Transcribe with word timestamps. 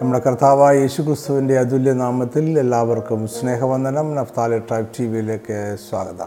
നമ്മുടെ 0.00 0.18
കർത്താവായ 0.26 0.78
യേശുക്രിസ്തുവിന്റെ 0.78 1.58
അതുല്യ 1.58 1.92
നാമത്തിൽ 1.92 2.58
എല്ലാവർക്കും 2.58 3.28
സ്നേഹവന്ദനം. 3.28 4.14
നഫ്താലി 4.14 4.58
ട്രൈബ് 4.58 4.86
ടി 5.00 5.04
വിയിലേക്ക് 5.06 5.76
സ്വാഗതം. 5.90 6.26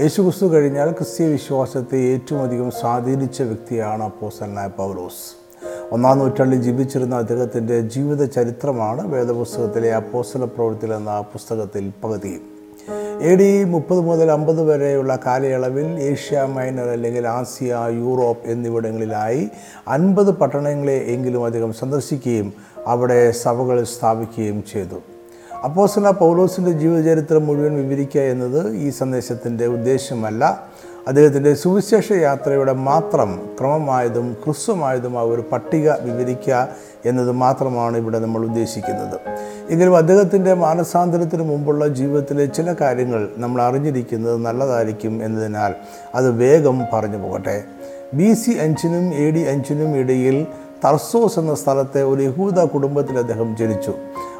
യേശുക്രിസ്തു 0.00 0.46
കഴിഞ്ഞാൽ 0.46 0.92
ക്രിസ്തീയ 0.92 1.28
വിശ്വാസത്തെ 1.28 1.96
ഏറ്റവും 1.96 2.42
അധികം 2.42 2.70
സ്വാധീനിച്ച 2.70 3.42
വ്യക്തിയാണ് 3.42 4.02
അപ്പോസനായ 4.02 4.66
പൗലോസ്. 4.66 5.22
ഒന്നാം 5.92 6.18
നൂറ്റാണ്ടിൽ 6.18 6.62
ജീവിച്ചിരുന്ന 6.62 7.16
അദ്ദേഹത്തിന്റെ 7.16 7.80
ജീവിത 7.80 8.24
ചരിത്രമാണ് 8.24 9.14
വേദപുസ്തകത്തിലെ 9.14 9.94
അപ്പോസല 9.94 10.44
പ്രവൃത്തികൾ 10.44 10.96
എന്ന 10.96 11.20
പുസ്തകത്തിൽ 11.20 11.92
പകുതി. 12.04 12.42
എ 13.20 13.36
ഡി 13.36 13.64
മുപ്പത് 13.64 14.00
മുതൽ 14.00 14.30
അമ്പത് 14.30 14.62
വരെയുള്ള 14.62 15.18
കാലയളവിൽ 15.26 15.86
ഏഷ്യ 15.86 16.42
മൈനർ 16.42 16.88
അല്ലെങ്കിൽ 16.88 17.28
ആസിയ 17.28 17.76
യൂറോപ്പ് 17.90 18.46
എന്നിവിടങ്ങളിലായി 18.46 19.50
അൻപത് 19.88 20.30
പട്ടണങ്ങളെ 20.34 20.96
എങ്കിലും 20.98 21.44
അദ്ദേഹം 21.44 21.72
സന്ദർശിക്കുകയും 21.72 22.52
അവിടെ 22.86 23.30
സഭകൾ 23.30 23.84
സ്ഥാപിക്കുകയും 23.84 24.64
ചെയ്തു. 24.72 24.94
അപ്പോസല 25.64 26.10
പൗലോസിന്റെ 26.10 26.70
ജീവചരിത്രം 26.70 27.46
മുഴുവൻ 27.46 27.74
വിവരിക്കുക 27.74 28.20
എന്നത് 28.20 28.72
ഈ 28.74 28.90
സന്ദേശത്തിന്റെ 28.90 29.66
ഉദ്ദേശമല്ല. 29.66 30.62
അദ്ദേഹത്തിന്റെ 31.08 31.54
സുവിശേഷ 31.54 32.12
യാത്രയുടെ 32.12 32.72
മാത്രം 32.72 33.50
ക്രമമായതും 33.60 34.36
ഹ്രസ്വമായതുമായ 34.44 35.24
ഒരു 35.24 35.44
പട്ടിക 35.52 35.90
വിവരിക്കുക 35.90 36.68
എന്നത് 37.06 37.32
മാത്രമാണ് 37.32 37.96
ഇവിടെ 37.96 38.18
നമ്മൾ 38.18 38.44
ഉദ്ദേശിക്കുന്നത്. 38.44 39.20
എങ്കിലും 39.70 39.96
അദ്ദേഹത്തിന്റെ 39.96 40.54
മാനസാന്തരത്തിന് 40.54 41.42
മുമ്പുള്ള 41.42 41.88
ജീവിതത്തിലെ 41.88 42.46
ചില 42.46 42.74
കാര്യങ്ങൾ 42.80 43.28
നമ്മൾ 43.36 43.62
അറിഞ്ഞിരിക്കുന്നത് 43.62 44.36
നല്ലതായിരിക്കും 44.36 45.24
എന്നതിനാൽ 45.24 45.74
അത് 46.14 46.30
വേഗം 46.30 46.82
പറഞ്ഞു 46.92 47.28
പോകട്ടെ. 47.28 47.64
ബി 48.14 48.32
സി 48.32 48.50
അഞ്ചിനും 48.50 49.14
എ 49.14 49.30
ഡി 49.30 49.40
അഞ്ചിനും 49.40 49.96
ഇടയിൽ 49.96 50.46
തർസോസ് 50.84 51.38
എന്ന 51.38 51.54
സ്ഥലത്തെ 51.54 52.02
ഒരു 52.02 52.22
യഹൂദ 52.22 52.60
കുടുംബത്തിൽ 52.60 53.18
അദ്ദേഹം 53.18 53.56
ജനിച്ചു. 53.56 53.94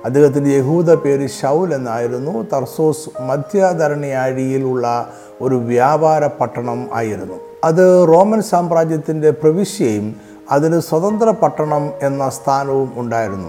അദ്ദേഹത്തിന്റെ 0.04 0.50
യഹൂദ 0.50 0.94
പേര് 0.94 1.28
ഷൗൽ 1.28 1.74
എന്നായിരുന്നു. 1.74 2.46
തർസോസ് 2.52 3.22
മധ്യധരണിയാഴിയിലുള്ള 3.22 5.12
ഒരു 5.40 5.54
വ്യാപാര 5.54 6.26
പട്ടണം 6.26 6.88
ആയിരുന്നു. 6.92 7.34
അത് 7.64 8.08
റോമൻ 8.08 8.42
സാമ്രാജ്യത്തിന്റെ 8.42 9.30
പ്രവിശ്യയും 9.30 10.16
അതിന് 10.50 10.80
സ്വതന്ത്ര 10.80 11.30
പട്ടണം 11.30 11.90
എന്ന 12.02 12.28
സ്ഥാനവും 12.28 12.92
ഉണ്ടായിരുന്നു. 12.96 13.48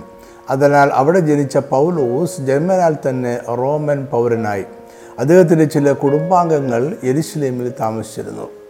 അതിനാൽ 0.50 0.92
അവിടെ 0.94 1.20
ജനിച്ച 1.20 1.58
പൗലോസ് 1.58 2.42
ജന്മനാൽ 2.42 2.98
തന്നെ 3.10 3.40
റോമൻ 3.50 4.06
പൗരനായി. 4.06 4.66
അദ്ദേഹത്തിന്റെ 5.20 5.66
ചില 5.66 5.92
കുടുംബാംഗങ്ങൾ 5.92 6.98
എരിശിലേമിൽ 7.04 7.74
താമസിച്ചിരുന്നു. 7.80 8.63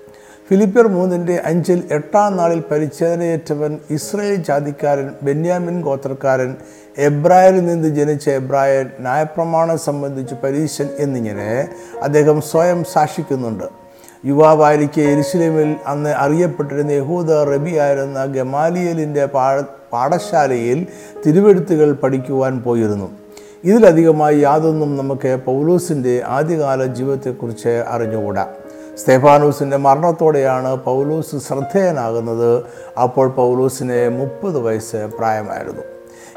ഫിലിപ്പിയർ 0.50 0.88
മൂന്നിന്റെ 0.88 1.42
അഞ്ചിൽ 1.46 1.84
എട്ടാം 1.92 2.38
നാളിൽ 2.38 2.64
പരിച്ഛേദനയേറ്റവൻ 2.72 3.78
ഇസ്രയേൽ 3.90 4.36
ജാതിക്കാരൻ 4.36 5.12
ബെന്യാമിൻ 5.24 5.82
ഗോത്രക്കാരൻ 5.82 6.56
എബ്രായരിൽ 6.98 7.66
നിന്ന് 7.66 7.90
ജനിച്ച 7.90 8.30
എബ്രായൻ 8.30 8.90
ന്യായപ്രമാണം 9.00 9.78
സംബന്ധിച്ച് 9.78 10.36
പരീശൻ 10.44 10.88
എന്നിങ്ങനെ 11.00 11.68
അദ്ദേഹം 12.02 12.42
സ്വയം 12.42 12.84
സാക്ഷിക്കുന്നുണ്ട്. 12.84 13.64
യുവാവായിരിക്കെ 14.26 15.02
എരുസലേമിൽ 15.02 15.76
അന്ന് 15.88 16.10
അറിയപ്പെട്ടിരുന്ന 16.10 16.92
യഹൂദ 16.92 17.32
റബിയായിരുന്ന 17.32 18.26
ഗമാലിയലിന്റെ 18.26 19.26
പാഠ 19.26 19.62
പാഠശാലയിൽ 19.94 20.88
തിരുവെഴുത്തുകൾ 21.26 21.92
പഠിക്കുവാൻ 21.94 22.62
പോയിരുന്നു. 22.62 23.10
ഇതിലധികമായി 23.64 24.40
യാതൊന്നും 24.40 24.98
നമുക്ക് 24.98 25.40
പൗലൂസിന്റെ 25.46 26.22
ആദ്യകാല 26.28 26.86
ജീവിതത്തെക്കുറിച്ച് 26.86 27.84
അറിഞ്ഞുകൂടാ. 27.88 28.48
സ്തേഫാനൂസിന്റെ 28.98 29.78
മരണത്തോടെയാണ് 29.78 30.76
പൗലൂസ് 30.76 31.36
ശ്രദ്ധേയനാകുന്നത്. 31.36 32.64
അപ്പോൾ 33.00 33.28
പൗലൂസിന് 33.28 34.20
മുപ്പത് 34.20 34.60
വയസ്സ് 34.60 35.10
പ്രായമായിരുന്നു. 35.18 35.82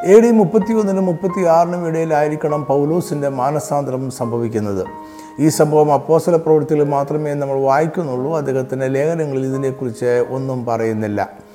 എ 0.05 0.21
ഡി 0.21 0.31
മുപ്പത്തിയൊന്നിനും 0.31 1.07
മുപ്പത്തി 1.07 1.45
ആറിനും 1.45 1.89
ഇടയിലായിരിക്കണം 1.89 2.65
പൗലൂസിന്റെ 2.65 3.29
മാനസാന്തരം 3.29 4.11
സംഭവിക്കുന്നത്. 4.11 4.85
ഈ 5.41 5.49
സംഭവം 5.49 5.93
അപ്പോസല 5.93 6.37
പ്രവൃത്തികൾ 6.37 6.85
മാത്രമേ 6.85 7.35
നമ്മൾ 7.35 7.61
വായിക്കുന്നുള്ളൂ. 7.61 8.37
അദ്ദേഹത്തിന്റെ 8.37 8.87
ലേഖനങ്ങളിൽ 8.87 9.47
ഇതിനെക്കുറിച്ച് 9.47 10.25
ഒന്നും 10.31 10.67
പറയുന്നില്ല. 10.67 11.47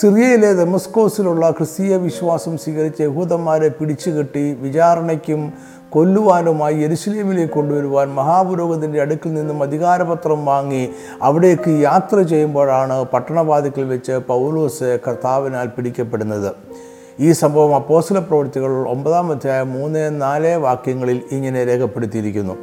സിറിയയിലെ 0.00 0.52
ദമസ്കോസിലുള്ള 0.52 1.50
ക്രിസ്തീയ 1.50 1.96
വിശ്വാസം 1.96 2.58
സ്വീകരിച്ച 2.58 3.00
യഹൂദന്മാരെ 3.00 3.68
പിടിച്ചുകെട്ടി 3.68 4.54
വിചാരണയ്ക്കും 4.54 5.52
കൊല്ലുവാനുമായി 5.90 6.76
യെരുസലേമിലേക്ക് 6.76 7.52
കൊണ്ടുവരുവാൻ 7.52 8.08
മഹാപുരോഹിതന്റെ 8.08 9.00
അടുക്കിൽ 9.00 9.34
നിന്നും 9.34 9.62
അധികാരപത്രം 9.62 10.44
വാങ്ങി 10.44 10.90
അവിടേക്ക് 11.22 11.70
യാത്ര 11.70 12.22
ചെയ്യുമ്പോഴാണ് 12.22 13.04
പട്ടണവാതിക്കൽ 13.04 13.84
വെച്ച് 13.84 14.12
പൗലോസ് 14.12 14.98
കർത്താവിനാൽ 15.08 15.66
പിടിക്കപ്പെടുന്നത്. 15.66 16.52
ഈ 17.20 17.32
സംഭവം 17.32 17.74
അപ്പോസല 17.74 18.18
പ്രവൃത്തികൾ 18.18 18.88
ഒമ്പതാം 18.88 19.30
അധ്യായം 19.30 19.72
മൂന്ന് 19.72 20.20
നാല് 20.20 20.56
വാക്യങ്ങളിൽ 20.56 21.22
ഇങ്ങനെ 21.32 21.66
രേഖപ്പെടുത്തിയിരിക്കുന്നു. 21.66 22.54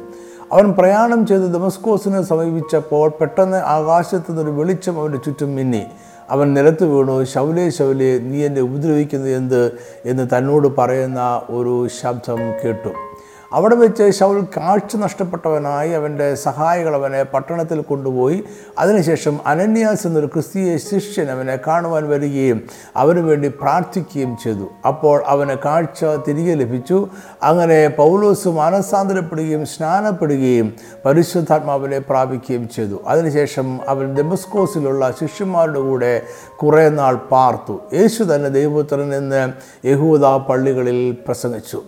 അവൻ 0.52 0.72
പ്രയാണം 0.72 1.26
ചെയ്ത് 1.26 1.42
ദമസ്കോസിന് 1.42 2.22
സമീപിച്ചപ്പോൾ 2.22 3.12
പെട്ടെന്ന് 3.20 3.56
ആകാശത്തു 3.56 4.32
നിന്നൊരു 4.32 4.50
വെളിച്ചം 4.50 5.00
അവന്റെ 5.00 5.18
ചുറ്റും 5.18 5.56
മിന്നി. 5.56 5.82
അവൻ 6.30 6.54
നിലത്ത് 6.54 6.84
വീണു. 6.84 7.24
ശൗലേ 7.24 7.70
ശൗലേ 7.70 8.18
നീ 8.18 8.44
എന്നെ 8.44 8.60
ഉപദ്രവിക്കുന്നത് 8.60 9.36
എന്ത്? 9.36 9.78
എന്ന് 10.04 10.26
തന്നോട് 10.36 10.68
പറയുന്ന 10.78 11.42
ഒരു 11.50 11.88
ശബ്ദം 12.00 12.38
കേട്ടു. 12.64 13.07
അവിടെ 13.52 13.74
വെച്ച് 13.74 14.10
ശൗൽ 14.10 14.40
കാഴ്ച 14.56 14.96
നഷ്ടപ്പെട്ടവനായി 14.96 15.90
അവന്റെ 15.90 16.34
സഹായികൾ 16.34 16.94
അവനെ 16.94 17.22
പട്ടണത്തിൽ 17.22 17.80
കൊണ്ടുപോയി. 17.80 18.44
അതിനുശേഷം 18.78 19.38
അനന്യാസ് 19.46 20.06
എന്നൊരു 20.06 20.26
ക്രിസ്തീയ 20.26 20.76
ശിഷ്യൻ 20.76 21.30
അവനെ 21.30 21.58
കാണുവാൻ 21.66 22.08
വരികയും 22.08 22.62
അവന് 22.96 23.18
വേണ്ടി 23.18 23.48
പ്രാർത്ഥിക്കുകയും 23.48 24.36
ചെയ്തു. 24.36 24.68
അപ്പോൾ 24.86 25.22
അവന് 25.26 25.56
കാഴ്ച 25.64 26.04
തിരികെ 26.04 26.54
ലഭിച്ചു. 26.54 27.08
അങ്ങനെ 27.42 27.88
പൗലോസ് 27.88 28.48
മാനസാന്തരപ്പെടുകയും 28.48 29.66
സ്നാനപ്പെടുകയും 29.66 30.72
പരിശുദ്ധാത്മാവിനെ 31.04 31.98
പ്രാപിക്കുകയും 31.98 32.68
ചെയ്തു. 32.68 33.02
അതിനുശേഷം 33.06 33.78
അവൻ 33.88 34.16
ഡെമസ്കോസിലുള്ള 34.16 35.10
ശിഷ്യന്മാരുടെ 35.10 35.80
കൂടെ 35.80 36.22
കുറേ 36.62 36.88
നാൾ 36.88 37.14
പാർത്തു. 37.14 37.80
യേശു 37.92 38.22
തന്നെ 38.22 38.48
ദൈവപുത്രൻ 38.48 39.14
എന്ന് 39.14 39.52
യഹൂദ 39.86 40.24
പള്ളികളിൽ 40.24 41.16
പ്രസംഗിച്ചു. 41.26 41.82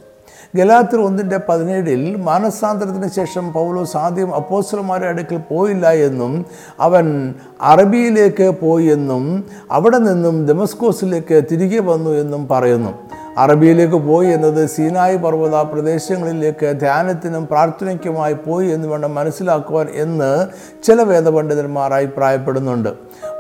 ഗലാത്തിർ 0.54 0.98
ഒന്നിന്റെ 1.00 1.38
പതിനേഴിൽ 1.48 2.16
മാനസാന്തരത്തിന് 2.16 3.08
ശേഷം 3.08 3.52
പൗലോസ് 3.52 3.96
ആദ്യം 3.96 4.34
അപ്പോസ്റ്റലന്മാരുടെ 4.34 5.08
അടുക്കൽ 5.08 5.38
പോയില്ല 5.50 5.90
എന്നും 5.90 6.32
അവൻ 6.80 7.34
അറബിയിലേക്ക് 7.60 8.48
പോയി 8.60 8.84
എന്നും 8.84 9.44
അവിടെ 9.70 9.98
നിന്നും 9.98 10.46
ഡെമസ്കോസിലേക്ക് 10.46 11.42
തിരികെ 11.50 11.80
വന്നു 11.80 12.10
എന്നും 12.10 12.48
പറയുന്നു. 12.48 12.92
അറബിയിലേക്ക് 13.38 13.94
പോയി 13.94 14.28
എന്നത് 14.28 14.68
സീനായി 14.68 15.16
പർവത 15.16 15.54
പ്രദേശങ്ങളിലേക്ക് 15.54 16.80
ധ്യാനത്തിനും 16.80 17.46
പ്രാർത്ഥനയ്ക്കുമായി 17.46 18.34
പോയി 18.34 18.68
എന്ന് 18.68 18.88
വേണം 18.88 19.14
മനസ്സിലാക്കുവാൻ 19.14 19.86
എന്ന് 19.92 20.46
ചില 20.82 21.02
വേദപണ്ഡിതന്മാർ 21.02 21.94
അഭിപ്രായപ്പെടുന്നുണ്ട്. 21.94 22.88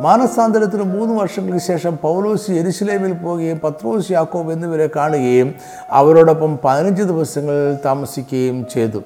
മാനസാന്തരത്തിന് 0.00 0.82
മൂന്ന് 0.82 1.14
വർഷങ്ങൾക്ക് 1.14 1.66
ശേഷം 1.66 1.98
പൗലോസ് 2.02 2.50
എരുസലേമിൽ 2.50 3.12
പോവുകയും 3.12 3.60
പത്രോസ് 3.64 4.12
യാക്കോബ് 4.12 4.52
എന്നിവരെ 4.52 4.90
കാണുകയും 4.96 5.54
അവരോടൊപ്പം 5.90 6.58
പതിനഞ്ച് 6.64 7.02
ദിവസങ്ങൾ 7.02 7.78
താമസിക്കുകയും 7.84 8.66
ചെയ്തു. 8.74 9.02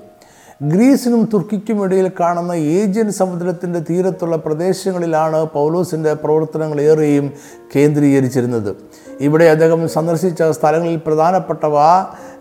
ഗ്രീസിനും 0.62 1.28
തുർക്കിക്കും 1.34 1.84
ഇടയിൽ 1.84 2.10
കാണുന്ന 2.20 2.52
ഏജ്യൻ 2.52 3.12
സമുദ്രത്തിന്റെ 3.12 3.80
തീരത്തുള്ള 3.90 4.36
പ്രദേശങ്ങളിലാണ് 4.36 5.44
പൗലോസിന്റെ 5.44 6.14
പ്രവർത്തനങ്ങൾ 6.14 6.80
ഏറെയും 6.80 7.32
കേന്ദ്രീകരിച്ചിരുന്നത്. 7.76 8.76
ഇവിടെ 9.20 9.44
അദ്ദേഹം 9.44 9.88
സന്ദർശിച്ച 9.88 10.42
സ്ഥലങ്ങളിൽ 10.42 10.96
പ്രധാനപ്പെട്ടവ 10.96 11.74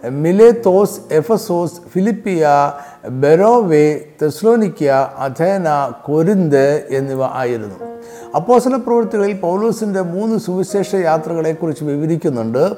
Miletus 0.10 1.00
Ephesus 1.12 1.74
Philippi 1.94 2.48
Beroea 3.10 4.02
Thessalonica 4.22 4.84
Athena 5.18 5.92
Corinth 6.06 6.88
എന്നിവ 6.90 7.24
ആയിരുന്നു. 7.24 7.76
അപ്പോസല 8.36 8.76
പ്രവൃത്തികളിൽ 8.76 9.34
പൗലൂസിന്റെ 9.34 10.02
മൂന്ന് 10.02 10.40
സുവിശേഷ 10.40 10.96
യാത്രകളെക്കുറിച്ച് 10.96 11.84
വിവരിക്കുന്നുണ്ട്. 11.84 12.72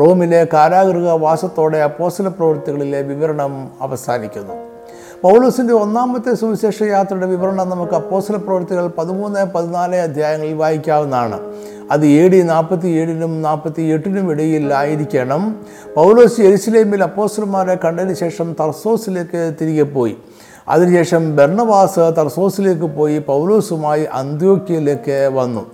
റോമിലെ 0.00 0.46
കാരാഗൃഹവാസത്തോടെ 0.52 1.78
അപ്പോസല 1.78 2.28
പ്രവൃത്തികളിലെ 2.28 3.02
വിവരണം 3.02 3.70
അവസാനിക്കുന്നു. 3.80 4.71
പൗലൂസിന്റെ 5.24 5.72
ഒന്നാമത്തെ 5.72 6.34
സുവിശേഷ 6.34 6.82
യാത്രയുടെ 6.82 7.26
വിവരണം 7.26 7.68
നമുക്ക് 7.70 7.92
അപ്പോസല 7.92 8.36
പ്രവൃത്തികൾ 8.36 8.86
പതിമൂന്ന് 8.86 9.44
പതിനാല് 9.54 9.96
അധ്യായങ്ങളിൽ 9.96 10.54
വായിക്കാവുന്നതാണ്. 10.54 11.40
അത് 11.90 12.06
എ 12.06 12.28
ഡി 12.28 12.40
നാൽപ്പത്തി 12.42 12.88
ഏഴിനും 13.00 13.42
നാൽപ്പത്തി 13.42 13.82
എട്ടിനും 13.82 14.30
ഇടയിലായിരിക്കണം 14.32 15.42
പൗലോസ് 15.96 16.40
എരുസലേമിൽ 16.40 17.02
അപ്പോസ്റ്റർമാരെ 17.02 17.74
കണ്ടതിന് 17.84 18.14
ശേഷം 18.14 18.56
തർസോസിലേക്ക് 18.60 19.42
തിരികെ 19.60 19.82
പോയി. 19.82 20.16
അതിനുശേഷം 20.68 21.36
ബെർണവാസ് 21.36 22.00
തർസോസിലേക്ക് 22.18 22.88
പോയി 22.98 23.18
പൗലോസുമായി 23.18 24.04
അന്ത്യോക്യയിലേക്ക് 24.04 25.30
വന്നു. 25.34 25.64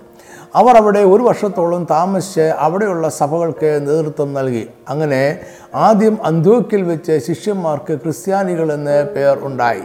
അവർ 0.55 0.77
അവിടെ 0.77 0.99
ഒരു 0.99 1.23
വർഷത്തോളം 1.23 1.87
താമസിച്ച് 1.91 2.41
അവിടെയുള്ള 2.41 3.09
സഭകൾക്ക് 3.09 3.79
നേതൃത്വം 3.87 4.33
നൽകി. 4.33 4.69
അങ്ങനെ 4.89 5.39
ആദ്യം 5.75 6.17
അന്ത്യോക്കിൽ 6.25 6.81
വെച്ച് 6.81 7.19
ശിഷ്യന്മാർക്ക് 7.27 7.93
ക്രിസ്ത്യാനികൾ 7.93 8.73
എന്ന് 8.73 9.07
പേർ 9.07 9.39
ഉണ്ടായി. 9.41 9.81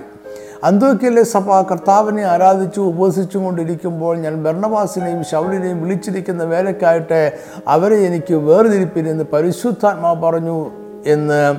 അന്തോക്കിയിലെ 0.65 1.23
സഭ 1.23 1.61
കർത്താവിനെ 1.61 2.23
ആരാധിച്ചു 2.23 2.81
ഉപസിച്ചു 2.81 3.39
കൊണ്ടിരിക്കുമ്പോൾ 3.39 4.17
ഞാൻ 4.17 4.45
ഭരണവാസിനെയും 4.45 5.25
ശൗലിനെയും 5.25 5.83
വിളിച്ചിരിക്കുന്ന 5.83 6.45
വേലക്കായിട്ട് 6.45 7.33
അവരെ 7.69 7.97
എനിക്ക് 7.97 8.35
വേർതിരിപ്പിനെന്ന് 8.35 9.25
പരിശുദ്ധാത്മാ 9.33 10.13
പറഞ്ഞു 10.13 10.71
എന്ന് 11.07 11.55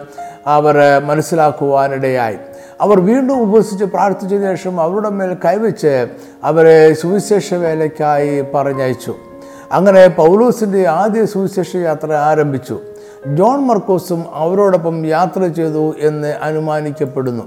അവർ 0.47 0.75
മനസ്സിലാക്കുവാനിടയായി. 1.05 2.37
അവർ 2.81 2.99
വീണ്ടും 2.99 3.41
ഉപസിച്ച് 3.41 3.85
പ്രാർത്ഥിച്ചതിന് 3.85 4.55
ശേഷം 4.55 4.81
അവരുടെ 4.81 5.09
മേൽ 5.09 5.33
കൈവച്ച് 5.45 6.07
അവരെ 6.43 6.93
സുവിശേഷ 6.93 7.53
വേലയ്ക്കായി 7.53 8.45
പറഞ്ഞയച്ചു. 8.53 9.15
അങ്ങനെ 9.71 10.07
പൗലോസിന്റെ 10.07 10.87
ആദ്യ 10.87 11.25
സുവിശേഷ 11.25 11.75
യാത്ര 11.75 12.11
ആരംഭിച്ചു. 12.13 12.79
ജോൺ 13.27 13.59
മർക്കോസും 13.59 14.25
അവരോടൊപ്പം 14.33 15.05
യാത്ര 15.05 15.47
ചെയ്തു 15.47 15.93
എന്ന് 15.99 16.27
അനുമാനിക്കപ്പെടുന്നു. 16.41 17.43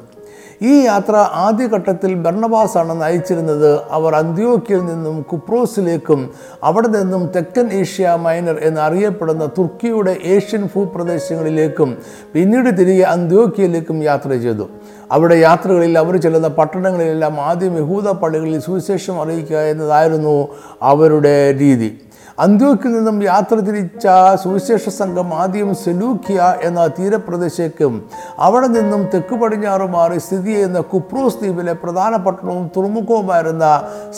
ഈ 0.62 0.84
യാത്ര 0.84 1.16
ആദ്യഘട്ടത്തിൽ 1.16 2.14
ബർണബാസാണ് 2.14 3.02
നയിച്ചിരുന്നത്. 3.02 3.80
അവർ 3.90 4.14
അന്ത്യോക്കിയിൽ 4.14 4.80
നിന്നും 4.86 5.22
കുപ്രോസിലേക്കും 5.22 6.30
അവിടെ 6.62 6.88
നിന്നും 6.88 7.30
തെക്കൻ 7.36 7.72
ഏഷ്യ 7.72 8.16
മൈനർ 8.20 8.58
എന്നറിയപ്പെടുന്ന 8.62 9.46
തുർക്കിയുടെ 9.58 10.16
ഏഷ്യൻ 10.24 10.68
ഭൂപ്രദേശങ്ങളിലേക്കും 10.74 11.98
പിന്നീട് 12.34 12.78
തിരികെ 12.78 13.02
അന്ത്യോക്കിയയിലേക്കും 13.02 14.02
യാത്ര 14.02 14.28
ചെയ്തു. 14.28 14.68
അവിടെ 15.12 15.34
യാത്രകളിൽ 15.34 15.98
അവർ 15.98 16.16
ചെല്ലുന്ന 16.16 16.48
പട്ടണങ്ങളിലെല്ലാം 16.48 17.40
ആദ്യം 17.40 17.78
യഹൂദ 17.78 18.08
പള്ളികളിൽ 18.08 18.60
സുവിശേഷം 18.60 19.22
അറിയിക്കുക 19.22 19.56
എന്നതായിരുന്നു 19.56 20.48
അവരുടെ 20.82 21.54
രീതി. 21.58 21.90
അന്ത്യോക്കിൽ 22.38 22.92
നിന്നും 22.92 23.22
യാത്ര 23.22 23.54
തിരിച്ച 23.54 24.06
സുവിശേഷ 24.42 24.88
സംഘം 24.88 25.34
ആദ്യം 25.34 25.74
സെലൂക്കിയ 25.74 26.54
എന്ന 26.62 26.86
തീരപ്രദേശേക്കും 26.86 27.94
അവിടെ 28.38 28.66
നിന്നും 28.66 29.08
തെക്ക് 29.14 29.34
പടിഞ്ഞാറ് 29.34 29.86
മാറി 29.88 30.18
സ്ഥിതി 30.18 30.52
ചെയ്യുന്ന 30.52 30.80
കുപ്രൂസ് 30.80 31.36
ദ്വീപിലെ 31.36 31.72
പ്രധാന 31.72 32.16
പട്ടണവും 32.16 32.70
തുറമുഖവുമായിരുന്ന 32.76 33.66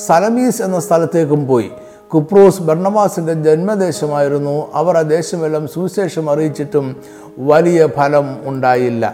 സലമീസ് 0.07 0.63
എന്ന 0.63 0.81
സ്ഥലത്തേക്കും 0.81 1.47
പോയി. 1.47 1.71
കുപ്രൂസ് 2.15 2.63
ബർണവാസിന്റെ 2.63 3.35
ജന്മദേശമായിരുന്നു. 3.35 4.67
അവർ 4.75 4.97
ആ 4.97 5.03
ദേശമെല്ലാം 5.03 5.69
സുവിശേഷം 5.69 6.31
അറിയിച്ചിട്ടും 6.31 6.97
വലിയ 7.39 7.89
ഫലം 7.97 8.49
ഉണ്ടായില്ല. 8.49 9.05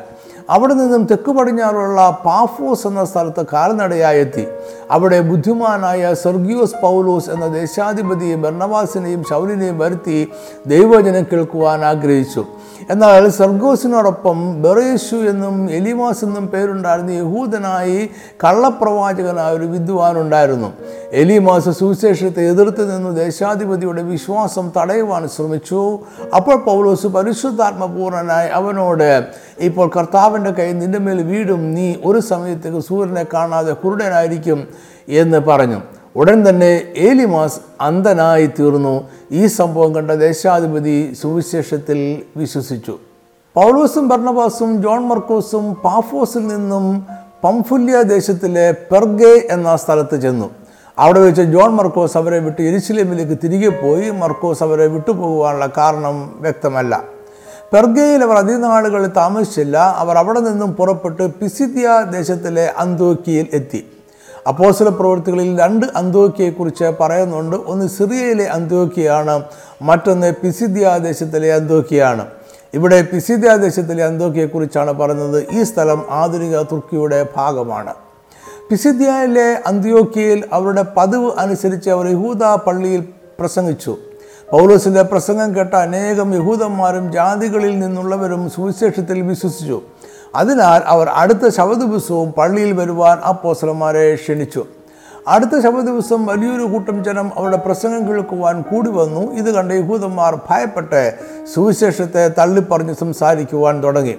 അവിടെ 0.50 0.75
നിന്നും 0.75 1.04
തെക്ക് 1.04 1.31
പടിഞ്ഞാറുള്ള 1.31 2.20
പാഫോസ് 2.25 2.87
എന്ന 2.87 3.04
സ്ഥലത്ത് 3.04 3.46
കാൽനടയായെത്തി 3.52 4.46
അവിടെ 4.90 5.20
ബുദ്ധിമാനായ 5.20 6.14
സെർഗിയോസ് 6.14 6.75
പൗലോസ് 6.82 7.31
എന്ന 7.31 7.46
ദേശാധിപതിയും 7.46 8.43
ബർണവാസിനെയും 8.43 9.25
ശൗലിനെയും 9.31 9.78
വരുത്തി 9.78 10.28
ദൈവജനം 10.66 11.26
കേൾക്കുവാൻ 11.32 11.84
ആഗ്രഹിച്ചു. 11.84 12.44
എന്നാൽ 12.90 13.28
സർഗോസിനോടൊപ്പം 13.28 14.62
ബെറേഷു 14.62 15.16
എന്നും 15.16 15.70
എലിമാസ് 15.70 16.25
എന്നും 16.25 16.46
പേരുണ്ടായിരുന്ന 16.46 17.10
യഹൂദനായി 17.10 18.10
കള്ളപ്രവാചകനായ 18.44 19.54
ഒരു 19.54 19.64
വിദ്വാനുണ്ടായിരുന്നു. 19.64 20.72
എലിമാസ് 21.12 21.70
സുവിശേഷത്തെ 21.70 22.50
എതിർത്ത് 22.50 22.96
നിന്ന് 22.96 23.16
ദേശാധിപതിയുടെ 23.16 24.02
വിശ്വാസം 24.02 24.72
തടയുവാൻ 24.78 25.28
ശ്രമിച്ചു. 25.28 25.98
അപ്പോൾ 26.37 26.56
പൗലോസ് 26.56 27.06
പരിശുദ്ധാത്മപൂർണനായി 27.06 28.48
അവനോട് 28.48 29.26
ഇപ്പോൾ 29.58 29.91
കർത്താവിന്റെ 29.97 30.50
കൈ 30.50 30.73
നിന്റെ 30.73 30.99
മേൽ 30.99 31.23
വീടും 31.23 31.75
നീ 31.75 31.94
ഒരു 32.05 32.20
സമയത്തേക്ക് 32.20 32.79
സൂര്യനെ 32.79 33.25
കാണാതെ 33.35 33.73
കുരുടനായിരിക്കും 33.73 34.69
എന്ന് 35.08 35.38
പറഞ്ഞു. 35.38 35.81
ഉടൻ 36.17 36.49
തന്നെ 36.49 36.94
ഏലിമാസ് 36.97 37.61
അന്ധനായി 37.81 38.47
തീർന്നു. 38.47 39.08
ഈ 39.32 39.47
സംഭവം 39.47 39.94
കണ്ട 39.94 40.11
ദേശാധിപതി 40.11 41.14
സുവിശേഷത്തിൽ 41.23 42.23
വിശ്വസിച്ചു. 42.37 42.99
പൗലോസും 43.55 44.08
ഭർണബാസും 44.08 44.82
ജോൺ 44.82 45.08
മർക്കോസും 45.08 45.75
പാഫോസിൽ 45.75 46.47
നിന്നും 46.47 47.06
പംഫുല്യ 47.44 48.03
ദേശത്തിലെ 48.03 48.73
പെർഗെ 48.73 49.49
എന്ന 49.50 49.76
സ്ഥലത്ത് 49.76 50.20
ചെന്നു. 50.20 50.50
അവിടെ 50.99 51.20
വെച്ച് 51.20 51.43
ജോൺ 51.43 51.70
മർക്കോസ് 51.70 52.17
അവരെ 52.17 52.38
വിട്ട് 52.38 52.62
എരിശിലേമിലേക്ക് 52.62 53.38
തിരികെ 53.44 53.69
പോയി. 53.69 54.11
മർക്കോസ് 54.11 54.62
അവരെ 54.62 54.87
വിട്ടുപോകുവാനുള്ള 54.87 55.73
കാരണം 55.79 56.35
വ്യക്തമല്ല. 56.41 57.16
പെർഗയിൽ 57.73 58.23
അവർ 58.23 58.37
അധികനാളുകൾ 58.37 59.07
താമസിച്ചില്ല. 59.07 59.77
അവർ 59.77 60.19
അവിടെ 60.19 60.41
നിന്നും 60.41 60.73
പുറപ്പെട്ട് 60.73 61.27
പിസിദിയ 61.27 61.89
ദേശത്തിലെ 62.11 62.73
അന്തോക്കിയിൽ 62.79 63.47
എത്തി. 63.53 63.87
അപ്പോസല 64.49 64.89
പ്രവൃത്തികളിൽ 64.89 65.61
രണ്ട് 65.61 65.87
അന്തോക്കിയെക്കുറിച്ച് 65.97 66.93
പറയുന്നുണ്ട്. 67.01 67.57
ഒന്ന് 67.57 67.89
സിറിയയിലെ 67.89 68.47
അന്തോക്കിയാണ് 68.47 69.45
മറ്റൊന്ന് 69.83 70.35
പിസിദിയ 70.35 70.99
ദേശത്തിലെ 70.99 71.55
അന്തോക്കിയാണ് 71.55 72.27
ഇവിടെ 72.75 73.03
പിസിദിയ 73.03 73.57
ദേശത്തിലെ 73.57 74.05
അന്തോക്കിയെക്കുറിച്ചാണ് 74.05 74.93
പറയുന്നത്. 74.93 75.47
ഈ 75.53 75.63
സ്ഥലം 75.63 76.07
ആധുനിക 76.11 76.63
തുർക്കിയുടെ 76.63 77.27
ഭാഗമാണ്. 77.37 77.95
പിസിദിയയിലെ 78.71 79.63
അന്ത്യോക്കിയയിൽ 79.67 80.45
അവരുടെ 80.53 80.85
പതിവ് 80.97 81.33
അനുസരിച്ച് 81.39 81.91
അവർ 81.91 82.07
യഹൂദ 82.07 82.45
പള്ളിയിൽ 82.45 83.09
പ്രസംഗിച്ചു. 83.39 83.97
പൗലോസിന്റെ 84.52 85.02
പ്രസംഗം 85.02 85.56
കേട്ട 85.56 85.75
അനേകം 85.75 86.34
യഹൂദന്മാരും 86.34 87.12
ജാതികളിൽ 87.12 87.78
നിന്നുള്ളവരും 87.78 88.50
സുവിശേഷത്തിൽ 88.50 89.22
വിശ്വസിച്ചു. 89.22 89.82
അതിനാൽ 90.34 90.82
അവർ 90.87 91.08
അടുത്ത 91.08 91.48
ശവദിവസവും 91.48 92.32
പള്ളിയിൽ 92.32 92.72
വരുവാൻ 92.72 93.19
അപ്പോസലന്മാരെ 93.19 94.14
ക്ഷണിച്ചു. 94.14 94.64
അടുത്ത 95.28 95.50
ശവദിവസം 95.60 96.26
വലിയൊരു 96.26 96.62
കൂട്ടം 96.62 97.04
ജനം 97.04 97.32
അവരുടെ 97.37 97.56
പ്രസംഗം 97.56 98.08
കേൾക്കുവാൻ 98.08 98.62
കൂടി 98.62 98.90
വന്നു. 98.90 99.32
ഇത് 99.32 99.54
കണ്ട 99.54 99.72
യഹൂദന്മാർ 99.72 100.34
ഭയപ്പെട്ട് 100.50 101.14
സുവിശേഷത്തെ 101.54 102.28
തള്ളിപ്പറഞ്ഞ് 102.28 102.94
സംസാരിക്കുവാൻ 102.94 103.82
തുടങ്ങി. 103.84 104.16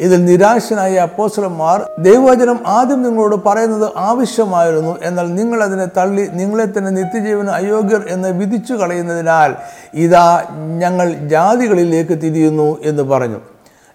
ഇതിൽ 0.00 0.24
നിരാശനായ 0.24 0.96
അപ്പോസലന്മാർ 0.96 2.02
ദൈവവചനം 2.02 2.58
ആദ്യം 2.66 3.02
നിങ്ങളോട് 3.02 3.36
പറയുന്നത് 3.36 3.90
ആവശ്യമായിരുന്നു 3.96 4.98
എന്നാൽ 5.02 5.34
നിങ്ങൾ 5.34 5.62
അതിനെ 5.62 5.86
തള്ളി 5.96 6.28
നിങ്ങളെ 6.32 6.64
തന്നെ 6.64 6.90
നിത്യജീവന 6.90 7.48
അയോഗ്യർ 7.48 8.04
എന്ന് 8.08 8.28
വിധിച്ചു 8.28 8.74
കളയുന്നതിനാൽ 8.74 9.54
ഇതാ 9.94 10.44
ഞങ്ങൾ 10.78 11.12
ജാതികളിലേക്ക് 11.12 12.22
തിരിയുന്നു 12.22 12.78
എന്ന് 12.82 13.02
പറഞ്ഞു. 13.02 13.40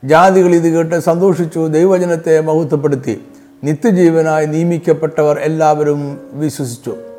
ജാതികൾ 0.04 0.56
ഇത് 0.56 0.70
കേട്ട് 0.74 1.00
സന്തോഷിച്ചു 1.00 1.68
ദൈവവചനത്തെ 1.68 2.40
മഹത്വപ്പെടുത്തി. 2.40 3.22
നിത്യജീവനായി 3.64 4.46
നിയമിക്കപ്പെട്ടവർ 4.46 5.40
എല്ലാവരും 5.40 6.22
വിശ്വസിച്ചു. 6.34 7.13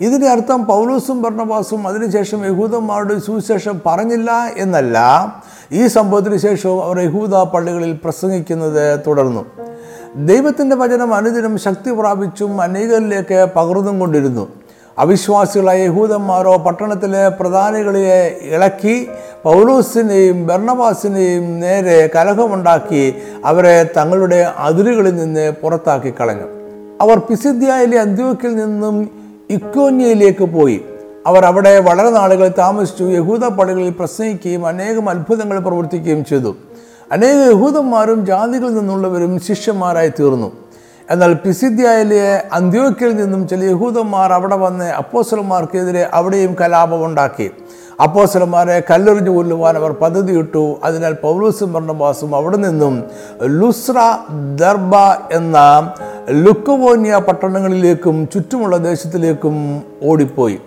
ഇതിന്റെ 0.00 0.28
അർത്ഥം 0.28 0.66
പൗലോസും 0.66 1.22
ഭർണവാസും 1.22 1.88
അതിനുശേഷം 1.88 2.46
യഹൂദന്മാരുടെ 2.46 3.18
സുവിശേഷം 3.18 3.80
പറഞ്ഞില്ല 3.86 4.52
എന്നല്ല. 4.56 4.96
ഈ 5.72 5.86
സംഭവത്തിന് 5.86 6.36
ശേഷവും 6.36 6.84
അവർ 6.84 7.00
യഹൂദ 7.00 7.34
പള്ളികളിൽ 7.34 7.98
പ്രസംഗിക്കുന്നത് 8.04 9.00
തുടർന്നു. 9.06 9.46
ദൈവത്തിന്റെ 10.16 10.76
വചനം 10.76 11.14
അനുദിനം 11.14 11.58
ശക്തി 11.58 11.90
പ്രാപിച്ചും 11.90 12.60
അനേകരിലേക്ക് 12.60 13.46
പകർന്നും 13.56 14.00
കൊണ്ടിരുന്നു. 14.00 14.48
അവിശ്വാസികളായ 14.98 15.82
യഹൂദന്മാരോ 15.82 16.56
പട്ടണത്തിലെ 16.56 17.28
പ്രധാനികളെ 17.28 18.38
ഇളക്കി 18.42 19.08
പൗലൂസിനെയും 19.44 20.46
ഭർണവാസിനെയും 20.46 21.60
നേരെ 21.60 22.10
കലഹമുണ്ടാക്കി 22.14 23.14
അവരെ 23.44 23.90
തങ്ങളുടെ 23.96 24.52
അതിരുകളിൽ 24.56 25.16
നിന്ന് 25.16 25.52
പുറത്താക്കി 25.62 26.14
കളഞ്ഞു 26.20 26.46
അവർ 27.00 27.18
പിസിദ്യയിലെ 27.18 28.00
അന്ത്യോക്കിൽ 28.00 28.56
നിന്നും 28.56 29.25
ഇക്കോന്യയിലേക്ക് 29.50 30.44
പോയി. 30.44 30.84
അവർ 31.26 31.44
അവിടെ 31.44 31.80
വളരെ 31.80 32.10
നാളുകൾ 32.10 32.54
താമസിച്ചു. 32.58 33.04
യഹൂദ 33.04 33.44
പള്ളികളിൽ 33.44 33.90
പ്രസംഗിക്കുകയും 33.90 34.66
അനേകം 34.66 35.08
അത്ഭുതങ്ങൾ 35.08 35.58
പ്രവർത്തിക്കുകയും 35.58 36.24
ചെയ്തു. 36.24 36.56
അനേക 37.12 37.50
യഹൂദന്മാരും 37.50 38.26
ജാതികളിൽ 38.26 38.74
നിന്നുള്ളവരും 38.74 39.40
ശിഷ്യന്മാരായി 39.40 40.08
തീർന്നു. 40.08 40.52
എന്നാൽ 41.10 41.34
പിസിദ്യയിലെ 41.34 42.44
അന്ത്യോക്കിൽ 42.52 43.16
നിന്നും 43.16 43.48
ചില 43.48 43.64
യഹൂദന്മാർ 43.64 44.32
അവിടെ 44.32 44.56
വന്ന് 44.56 44.84
അപ്പോസലന്മാർക്കെതിരെ 44.84 46.10
അവിടെയും 46.12 46.56
കലാപമുണ്ടാക്കി. 46.60 47.50
അപ്പോസലന്മാരെ 48.02 48.82
കല്ലെറിഞ്ഞു 48.90 49.30
കൊല്ലുവാൻ 49.30 49.76
അവർ 49.76 49.92
പദ്ധതിയിട്ടു. 49.92 50.74
അതിനാൽ 50.84 51.12
പൗലൂസും 51.12 51.72
ഭർണബാസും 51.72 52.36
അവിടെ 52.36 52.56
നിന്നും 52.56 53.04
ലുസ്ര 53.42 54.18
ദർബ 54.60 54.96
എന്ന 55.32 55.58
ലുക്കോനിയ 56.30 57.16
പട്ടണങ്ങളിലേക്കും 57.16 58.28
ചുറ്റുമുള്ള 58.34 58.76
ദേശത്തിലേക്കും 58.76 59.82
ഓടിപ്പോയി. 60.02 60.58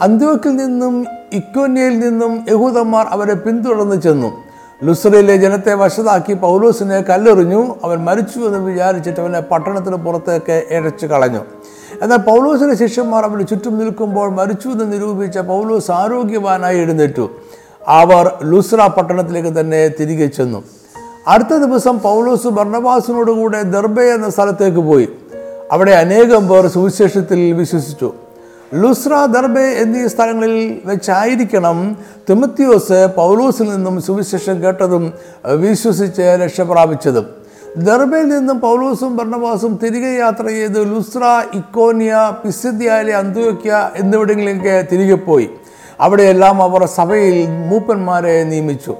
അന്ത്യോക്കിൽ 0.00 0.56
നിന്നും 0.56 1.06
ഇക്കോന്യയിൽ 1.32 1.98
നിന്നും 1.98 2.44
യഹൂദന്മാർ 2.48 3.06
അവരെ 3.06 3.34
പിന്തുടർന്ന് 3.34 4.02
ചെന്നു. 4.02 4.30
ലുസ്രയിലെ 4.84 5.36
ജനത്തെ 5.36 5.74
വശതാക്കി 5.74 6.32
പൗലോസിനെ 6.32 7.00
കല്ലെറിഞ്ഞു. 7.00 7.76
അവൻ 7.84 8.04
മരിച്ചു 8.04 8.38
എന്ന് 8.38 8.58
വിചാരിച്ചിട്ട് 8.58 9.20
അവനെ 9.20 9.40
പട്ടണത്തിന് 9.40 9.96
പുറത്തേക്ക് 9.96 10.62
ഇഴച്ചു 10.70 11.06
കളഞ്ഞു. 11.06 11.40
എന്നാൽ 12.02 12.16
പൗലോസിന്റെ 12.16 12.86
ശിഷ്യന്മാർ 12.86 13.24
അവന് 13.24 13.46
ചുറ്റും 13.46 13.78
നിൽക്കുമ്പോൾ 13.78 14.30
മരിച്ചു 14.30 14.68
എന്ന് 14.68 14.92
നിരൂപിച്ച 14.92 15.38
പൗലോസ് 15.38 15.90
ആരോഗ്യവാനായി 15.90 16.78
എഴുന്നേറ്റു. 16.78 17.30
അവർ 17.88 18.32
ലുസ്ര 18.44 18.86
പട്ടണത്തിലേക്ക് 18.86 19.60
തന്നെ 19.60 19.88
തിരികെ 19.88 20.26
ചെന്നു. 20.26 20.62
അടുത്ത 21.28 21.54
ദിവസം 21.54 21.98
പൗലോസ് 21.98 22.48
ഭർണവാസിനോടുകൂടെ 22.48 23.62
ദർബെ 23.62 24.02
എന്ന 24.02 24.30
സ്ഥലത്തേക്ക് 24.30 24.78
പോയി. 24.78 25.08
അവിടെ 25.72 25.90
അനേകം 25.90 26.48
പേർ 26.48 26.66
സുവിശേഷത്തിൽ 26.66 27.52
വിശ്വസിച്ചു. 27.52 28.12
ലുസ്ര 28.74 29.26
ദർബെ 29.26 29.60
എന്നീ 29.60 30.08
സ്ഥലങ്ങളിൽ 30.08 30.80
വെച്ചായിരിക്കണം 30.84 31.96
തിമത്തിയോസ് 32.30 33.08
പൗലോസിൽ 33.16 33.70
നിന്നും 33.70 34.02
സുവിശേഷം 34.02 34.62
കേട്ടതും 34.62 35.12
വിശ്വസിച്ച് 35.56 36.22
രക്ഷ 36.22 36.60
പ്രാപിച്ചതും 36.60 37.37
ദർബയിൽ 37.86 38.28
നിന്നും 38.28 38.60
പൗലോസും 38.60 39.16
ഭർണവാസും 39.16 39.78
തിരികെ 39.82 40.10
യാത്ര 40.18 40.46
ചെയ്ത് 40.48 40.96
ലുസ്ര 40.96 41.42
ഇക്കോനിയ 41.54 42.32
പിസിദ്യാലെ 42.44 43.14
അന്ത്യോക്യ 43.14 43.90
എന്നിവിടങ്ങളിലേക്ക് 43.96 44.86
തിരികെ 44.92 45.14
പോയി. 45.14 45.48
അവിടെയെല്ലാം 46.00 46.62
അവർ 46.62 46.86
സഭയിൽ 46.86 47.48
മൂപ്പന്മാരെ 47.70 48.44
നിയമിച്ചു. 48.44 48.94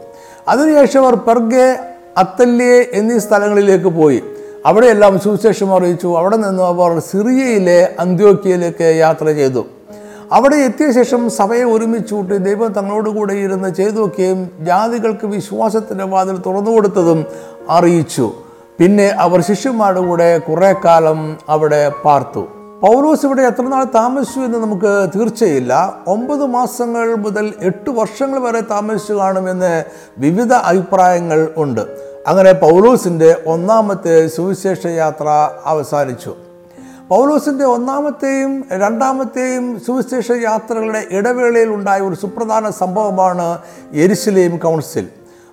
അതിനുശേഷം 0.48 1.04
അവർ 1.04 1.14
പെർഗെ 1.14 1.78
അത്തല്യെ 2.16 2.86
എന്നീ 2.92 3.18
സ്ഥലങ്ങളിലേക്ക് 3.18 3.84
പോയി. 3.84 4.22
അവിടെയെല്ലാം 4.66 5.20
സുവിശേഷം 5.20 5.74
അറിയിച്ചു. 5.74 6.18
അവിടെ 6.18 6.36
നിന്നും 6.36 6.66
അവർ 6.66 6.98
സിറിയയിലെ 6.98 7.96
അന്ത്യോക്യയിലേക്ക് 8.00 8.96
യാത്ര 8.96 9.32
ചെയ്തു. 9.32 9.66
അവിടെ 10.32 10.56
എത്തിയ 10.56 10.92
ശേഷം 10.92 11.30
സഭയെ 11.30 11.64
ഒരുമിച്ച് 11.64 12.14
കൂട്ടി 12.14 12.36
ദൈവം 12.36 12.72
തങ്ങളോട് 12.72 13.10
കൂടെ 13.10 13.34
ഇരുന്ന് 13.34 13.68
ചെയ്തു 13.68 13.96
നോക്കുകയും 13.96 14.50
ജാതികൾക്ക് 14.60 15.26
വിശ്വാസത്തിന്റെ 15.26 16.04
വാതിൽ 16.04 16.36
തുറന്നു 16.46 16.70
കൊടുത്തതും 16.70 17.24
അറിയിച്ചു. 17.70 18.32
പിന്നെ 18.80 19.06
അവർ 19.08 19.40
ശിഷ്യന്മാരുടെ 19.40 20.00
കൂടെ 20.00 20.38
കുറേ 20.38 20.74
കാലം 20.84 21.38
അവിടെ 21.48 21.92
പാർത്തു. 22.04 22.48
പൗലോസ് 22.82 23.26
ഇവിടെ 23.26 23.42
എത്ര 23.42 23.62
നാൾ 23.62 23.84
താമസിച്ചു 23.84 24.40
എന്ന് 24.40 24.58
നമുക്ക് 24.58 25.08
തീർച്ചയില്ല. 25.14 25.98
ഒമ്പത് 26.06 26.46
മാസങ്ങൾ 26.46 27.14
മുതൽ 27.14 27.54
എട്ട് 27.60 27.90
വർഷങ്ങൾ 27.90 28.38
വരെ 28.38 28.60
താമസിച്ചു 28.60 29.12
കാണുമെന്ന് 29.12 29.84
വിവിധ 30.18 30.52
അഭിപ്രായങ്ങൾ 30.52 31.48
ഉണ്ട്. 31.56 31.80
അങ്ങനെ 32.26 32.52
പൗലോസിന്റെ 32.52 33.36
ഒന്നാമത്തെ 33.46 34.26
സുവിശേഷ 34.26 34.86
യാത്ര 34.86 35.50
അവസാനിച്ചു. 35.64 36.34
പൗലോസിന്റെ 37.08 37.64
ഒന്നാമത്തെയും 37.64 38.64
രണ്ടാമത്തെയും 38.72 39.80
സുവിശേഷ 39.86 40.30
യാത്രകളുടെ 40.30 41.04
ഇടവേളയിൽ 41.10 41.68
ഉണ്ടായ 41.68 42.00
ഒരു 42.00 42.14
സുപ്രധാന 42.14 42.70
സംഭവമാണ് 42.70 43.58
എരിശിലേം 43.92 44.56
കൗൺസിൽ. 44.56 45.08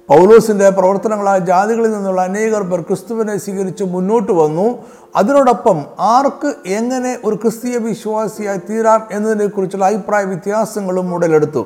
പൗലോസിന്റെ 0.09 0.67
പ്രവർത്തനങ്ങളായ 0.69 1.39
ജാതികളിൽ 1.39 1.91
നിന്നുള്ള 1.93 2.21
അനേകർ 2.21 2.63
പേർ 2.71 2.81
ക്രിസ്തുവിനെ 2.81 3.35
സ്വീകരിച്ച് 3.37 3.83
മുന്നോട്ട് 3.83 4.31
വന്നു. 4.31 4.67
അതിനോടൊപ്പം 5.15 5.77
ആർക്ക് 6.15 6.49
എങ്ങനെ 6.79 7.11
ഒരു 7.25 7.35
ക്രിസ്തീയ 7.35 7.77
വിശ്വാസിയായി 7.77 8.61
തീരാം 8.69 9.01
എന്നതിനെക്കുറിച്ചുള്ള 9.11 9.85
അഭിപ്രായ 9.85 10.23
വ്യത്യാസങ്ങളും 10.23 11.13
ഉടലെടുത്തു. 11.15 11.63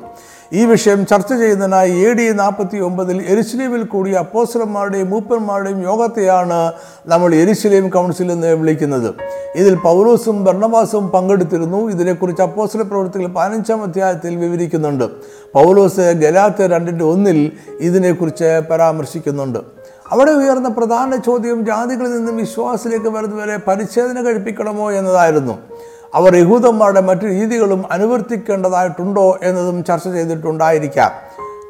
ഈ 0.52 0.64
വിഷയം 0.64 1.06
ചർച്ച 1.06 1.32
ചെയ്യുന്നതിനായി 1.32 1.92
എ 1.92 2.12
ഡി 2.12 2.32
നാൽപ്പത്തി 2.32 2.78
ഒമ്പതിൽ 2.78 3.22
എരിശിലേമിൽ 3.22 3.82
കൂടിയ 3.82 4.12
അപ്പോസ്റ്റർമാരുടെയും 4.12 5.10
മൂപ്പന്മാരുടെയും 5.10 5.82
യോഗത്തെയാണ് 5.82 6.72
നമ്മൾ 7.06 7.34
എരിശിലേം 7.34 7.88
കൗൺസിൽ 7.88 8.32
എന്ന് 8.32 8.46
വിളിക്കുന്നത്. 8.46 9.14
ഇതിൽ 9.54 9.74
പൗലോസും 9.74 10.44
ഭരണവാസവും 10.44 11.08
പങ്കെടുത്തിരുന്നു. 11.08 11.90
ഇതിനെക്കുറിച്ച് 11.90 12.42
അപ്പോസ്റ്റർ 12.42 12.82
പ്രവൃത്തികൾ 12.82 13.26
പതിനഞ്ചാം 13.26 13.82
അധ്യായത്തിൽ 13.82 14.36
വിവരിക്കുന്നുണ്ട്. 14.36 15.04
പൗലോസ് 15.54 16.00
ഗലാത്ത് 16.00 16.70
രണ്ടിന്റെ 16.72 17.04
ഒന്നിൽ 17.04 17.52
ഇതിനെക്കുറിച്ച് 17.80 18.60
പരാമർശിക്കുന്നുണ്ട്. 18.70 19.58
അവിടെ 20.12 20.30
ഉയർന്ന 20.30 20.68
പ്രധാന 20.68 21.16
ചോദ്യം 21.16 21.66
ജാതികളിൽ 21.66 22.16
നിന്നും 22.16 22.36
വിശ്വാസത്തിലേക്ക് 22.36 23.08
വരുന്നവരെ 23.08 23.56
പരിച്ഛേദന 23.56 24.20
കഴിപ്പിക്കണമോ 24.22 24.92
എന്നതായിരുന്നു. 24.92 25.58
അവർ 26.14 26.36
യഹൂദന്മാരുടെ 26.36 27.00
മറ്റു 27.00 27.26
രീതികളും 27.26 27.84
അനുവർത്തിക്കേണ്ടതായിട്ടുണ്ടോ 27.92 29.38
എന്നതും 29.42 29.84
ചർച്ച 29.84 30.08
ചെയ്തിട്ടുണ്ടായിരിക്കാം. 30.08 31.10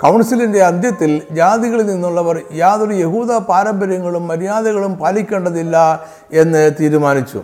കൗൺസിലിന്റെ 0.03 0.63
അന്ത്യത്തിൽ 0.63 1.23
ജാതികളിൽ 1.31 1.87
നിന്നുള്ളവർ 1.87 2.41
യാതൊരു 2.55 2.93
യഹൂദ 2.93 3.33
പാരമ്പര്യങ്ങളും 3.33 4.29
മര്യാദകളും 4.29 4.95
പാലിക്കേണ്ടതില്ല 4.95 6.05
എന്ന് 6.33 6.71
തീരുമാനിച്ചു. 6.81 7.43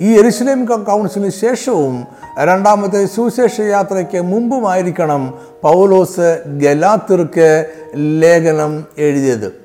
ഈ 0.00 0.18
എരുസലേം 0.18 0.64
കൗൺസിലിന് 0.64 1.30
ശേഷവും 1.30 2.04
രണ്ടാമത്തെ 2.38 3.06
സുവിശേഷ 3.06 3.60
യാത്രയ്ക്ക് 3.60 4.20
മുമ്പുമായിരിക്കണം 4.20 5.34
പൗലോസ് 5.62 6.42
ഗലാത്തിർക്ക് 6.46 7.72
ലേഖനം 7.96 8.84
എഴുതിയത്. 8.98 9.63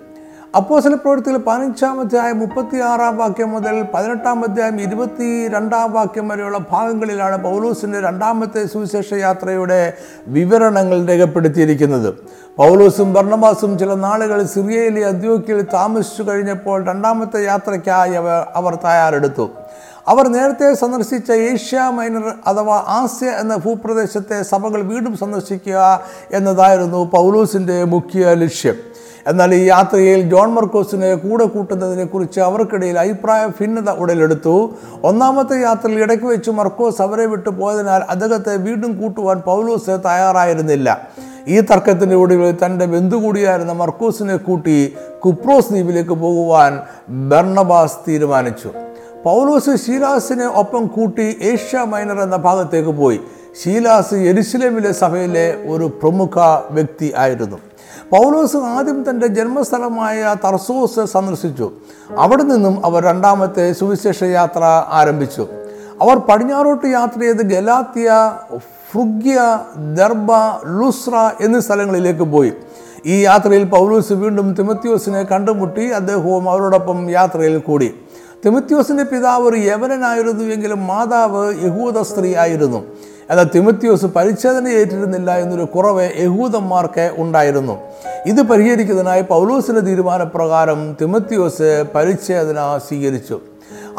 അപ്പോസല 0.55 0.93
പ്രവൃത്തികൾ 0.93 1.37
പതിനഞ്ചാം 1.37 1.99
അധ്യായം 1.99 2.39
മുപ്പത്തി 2.39 2.77
ആറാം 2.77 3.17
വാക്യം 3.17 3.49
മുതൽ 3.51 3.85
പതിനെട്ടാം 3.93 4.43
അധ്യായം 4.43 4.81
ഇരുപത്തി 4.81 5.47
രണ്ടാം 5.47 5.93
വാക്യം 5.93 6.27
വരെയുള്ള 6.27 6.57
ഭാഗങ്ങളിലാണ് 6.71 7.43
പൗലൂസിന്റെ 7.43 8.01
രണ്ടാമത്തെ 8.01 8.65
സുവിശേഷ 8.65 9.13
യാത്രയുടെ 9.13 9.93
വിവരണങ്ങൾ 10.27 11.07
രേഖപ്പെടുത്തിയിരിക്കുന്നത്. 11.07 12.13
പൗലൂസും 12.57 13.13
ഭർണമാസും 13.13 13.77
ചില 13.77 13.93
നാളുകൾ 13.93 14.43
സിറിയയിലെ 14.43 15.05
അദ്യോക്കിയിൽ 15.05 15.61
താമസിച്ചു 15.61 16.23
കഴിഞ്ഞപ്പോൾ 16.23 16.85
രണ്ടാമത്തെ 16.85 17.45
യാത്രയ്ക്കായി 17.45 18.13
അവർ 18.13 18.45
അവർ 18.55 18.75
തയ്യാറെടുത്തു. 18.75 19.49
അവർ 20.07 20.27
നേരത്തെ 20.27 20.73
സന്ദർശിച്ച 20.73 21.31
ഏഷ്യ 21.31 21.79
മൈനർ 21.79 22.33
അഥവാ 22.47 22.83
ആസ്യ 22.87 23.27
എന്ന 23.27 23.55
ഭൂപ്രദേശത്തെ 23.55 24.41
സഭകൾ 24.41 24.81
വീണ്ടും 24.81 25.17
സന്ദർശിക്കുക 25.17 26.01
എന്നതായിരുന്നു 26.31 27.09
പൗലൂസിന്റെ 27.13 27.83
മുഖ്യ 27.83 28.33
ലക്ഷ്യം. 28.33 28.88
എന്നാൽ 29.27 29.55
ഈ 29.55 29.63
യാത്രയിൽ 29.63 30.29
ജോൺ 30.29 30.53
മർക്കോസിനെ 30.53 31.15
കൂടെ 31.15 31.45
കൂട്ടുന്നതിനെ 31.45 32.05
കുറിച്ച് 32.05 32.39
അവർക്കിടയിൽ 32.39 32.99
അഭിപ്രായ 32.99 33.47
ഭിന്നത 33.47 33.89
ഉടലെടുത്തു. 33.89 34.73
ഒന്നാമത്തെ 35.03 35.61
യാത്രയിൽ 35.61 35.99
ഇടയ്ക്ക് 35.99 36.25
വെച്ച് 36.25 36.51
മർക്കോസ് 36.51 37.01
അവരെ 37.01 37.25
വിട്ടു 37.25 37.49
പോയതിനാൽ 37.49 38.01
അദ്ദേഹത്തെ 38.09 38.55
വീണ്ടും 38.55 39.01
കൂട്ടുവാൻ 39.01 39.39
പൗലോസ് 39.39 39.89
തയ്യാറായിരുന്നില്ല. 39.89 41.07
ഈ 41.47 41.59
തർക്കത്തിന്റെ 41.59 42.15
ഒടുവിൽ 42.15 42.55
തന്റെ 42.65 42.85
ബന്ധു 42.85 43.17
കൂടിയായിരുന്ന 43.17 43.71
മർക്കോസിനെ 43.71 44.35
കൂട്ടി 44.35 44.95
കുപ്രോസ് 45.25 45.69
ദ്വീപിലേക്ക് 45.69 46.09
പോകുവാൻ 46.09 46.79
ബർണബാസ് 47.09 47.97
തീരുമാനിച്ചു. 48.07 48.71
പൗലോസ് 49.25 49.85
ശീലാസിനെ 49.85 50.45
ഒപ്പം 50.45 50.87
കൂട്ടി 50.87 51.37
ഏഷ്യ 51.41 51.77
മൈനർ 51.77 52.19
എന്ന 52.21 52.35
ഭാഗത്തേക്ക് 52.35 52.89
പോയി. 52.89 53.19
ശീലാസ് 53.63 54.15
എരുസലേമിലെ 54.15 54.91
സഭയിലെ 54.91 55.57
ഒരു 55.67 55.85
പ്രമുഖ 55.85 56.39
വ്യക്തി 56.71 57.13
ആയിരുന്നു. 57.17 57.57
പൗലോസ് 58.11 58.57
ആദ്യം 58.57 59.09
തന്റെ 59.09 59.27
ജന്മസ്ഥലമായ 59.27 60.35
തർസൂസ് 60.45 61.05
സന്ദർശിച്ചു. 61.05 61.71
അവിടെ 62.17 62.43
നിന്നും 62.43 62.85
അവർ 62.85 63.03
രണ്ടാമത്തെ 63.03 63.73
സുവിശേഷ 63.73 64.23
യാത്ര 64.23 64.63
ആരംഭിച്ചു. 64.89 65.47
അവർ 66.01 66.17
പടിഞ്ഞാറോട്ട് 66.17 66.87
യാത്ര 66.87 67.19
ചെയ്ത് 67.19 67.41
ഗലാത്തിയ 67.41 68.11
ഫ്രുഗ്യ 68.91 69.59
ദർബ 69.97 70.31
ലുസ്ര 70.81 71.31
എന്നീ 71.41 71.59
സ്ഥലങ്ങളിലേക്ക് 71.59 72.19
പോയി. 72.19 72.53
ഈ 73.05 73.21
യാത്രയിൽ 73.21 73.63
പൗലൂസ് 73.63 74.13
വീണ്ടും 74.13 74.53
തിമത്യോസിനെ 74.53 75.23
കണ്ടുമുട്ടി. 75.23 75.85
അദ്ദേഹവും 75.89 76.49
അവരോടൊപ്പം 76.49 77.09
യാത്രയിൽ 77.09 77.57
കൂടി. 77.57 77.95
തിമത്യോസിന്റെ 78.45 79.03
പിതാവ് 79.03 79.49
ഒരു 79.49 79.55
യവനനായിരുന്നുവെങ്കിലും 79.55 80.87
മാതാവ് 80.87 81.53
യഹൂദ 81.63 82.01
സ്ത്രീ 82.01 82.35
ആയിരുന്നു. 82.35 82.83
എന്നാൽ 83.31 83.47
തിമത്യോസ് 83.55 84.05
പരിച്ഛേദന 84.05 84.67
ഏറ്റിരുന്നില്ല 84.67 85.37
എന്നൊരു 85.37 85.63
കുറവ് 85.63 86.05
യഹൂദന്മാർക്ക് 86.17 87.11
ഉണ്ടായിരുന്നു. 87.17 87.75
ഇത് 88.25 88.41
പരിഹരിക്കുന്നതിനായി 88.41 89.21
പൗലൂസിന്റെ 89.21 89.81
തീരുമാനപ്രകാരം 89.81 90.97
തിമത്യോസ് 91.01 91.85
പരിച്ഛേദന 91.95 92.57
സ്വീകരിച്ചു. 92.87 93.39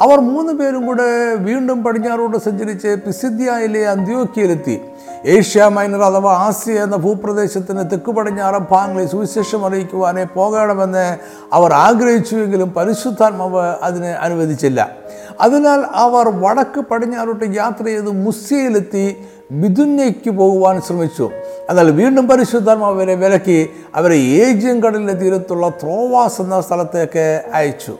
അവർ 0.01 0.19
മൂന്ന് 0.21 0.53
പേരും 0.53 0.87
കൂടെ 0.87 1.35
വീണ്ടും 1.35 1.85
പടിഞ്ഞാറോട്ട് 1.85 2.37
സഞ്ചരിച്ച് 2.37 2.97
പിസിദ്യയിലെ 3.07 3.89
അന്ത്യോക്കിയിലെത്തി 3.89 4.81
ഏഷ്യ 5.27 5.65
മൈനർ 5.65 6.03
അഥവാ 6.03 6.33
ആസിയ 6.33 6.83
എന്ന 6.83 6.97
ഭൂപ്രദേശത്തിന് 6.97 7.91
തെക്ക് 7.91 8.11
പടിഞ്ഞാറൻ 8.11 8.67
ഭാഗങ്ങളിൽ 8.71 9.09
സുവിശേഷം 9.09 9.67
അറിയിക്കുവാനേ 9.67 10.25
പോകണമെന്ന് 10.25 11.19
അവർ 11.53 11.73
ആഗ്രഹിച്ചുവെങ്കിലും 11.73 12.71
പരിശുദ്ധാത്മാവ് 12.71 13.75
അതിന് 13.83 14.07
അനുവദിച്ചില്ല. 14.07 14.91
അതിനാൽ 15.41 15.85
അവർ 15.95 16.29
വടക്ക് 16.29 16.81
പടിഞ്ഞാറോട്ട് 16.81 17.45
യാത്ര 17.57 17.85
ചെയ്ത് 17.85 18.11
മുസ്യയിലെത്തി 18.11 19.17
മിഥുന്യയ്ക്ക് 19.53 20.31
പോകുവാൻ 20.31 20.81
ശ്രമിച്ചു. 20.81 21.31
എന്നാൽ 21.71 21.91
വീണ്ടും 21.91 22.29
പരിശുദ്ധാത്മാവ് 22.29 22.95
അവരെ 22.95 23.15
വിലക്കി 23.15 23.71
അവരെ 23.95 24.17
ഏജ്യം 24.17 24.83
കടലിന്റെ 24.83 25.13
തീരത്തുള്ള 25.13 25.69
ത്രോവാസ് 25.69 26.41
എന്ന 26.43 26.61
സ്ഥലത്തേക്ക് 26.61 27.43
അയച്ചു. 27.55 27.97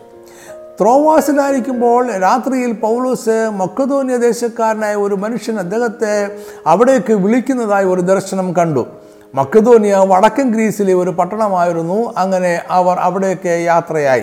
ത്രോവാസിലായിരിക്കുമ്പോൾ 0.81 2.11
രാത്രിയിൽ 2.11 2.73
പൗലോസ് 2.73 3.51
മക്കതോന്യ 3.53 4.17
ദേശക്കാരനായ 4.17 4.95
ഒരു 4.95 5.15
മനുഷ്യൻ 5.15 5.59
അദ്ദേഹത്തെ 5.59 6.37
അവിടേക്ക് 6.67 7.13
വിളിക്കുന്നതായി 7.13 7.85
ഒരു 7.85 8.01
ദർശനം 8.01 8.53
കണ്ടു. 8.53 8.87
മക്കതോനിയ 9.35 9.97
വടക്കൻ 10.07 10.51
ഗ്രീസിലെ 10.51 10.95
ഒരു 10.95 11.11
പട്ടണമായിരുന്നു. 11.11 12.15
അങ്ങനെ 12.17 12.63
അവർ 12.71 12.97
അവിടേക്ക് 12.99 13.49
യാത്രയായി. 13.49 14.23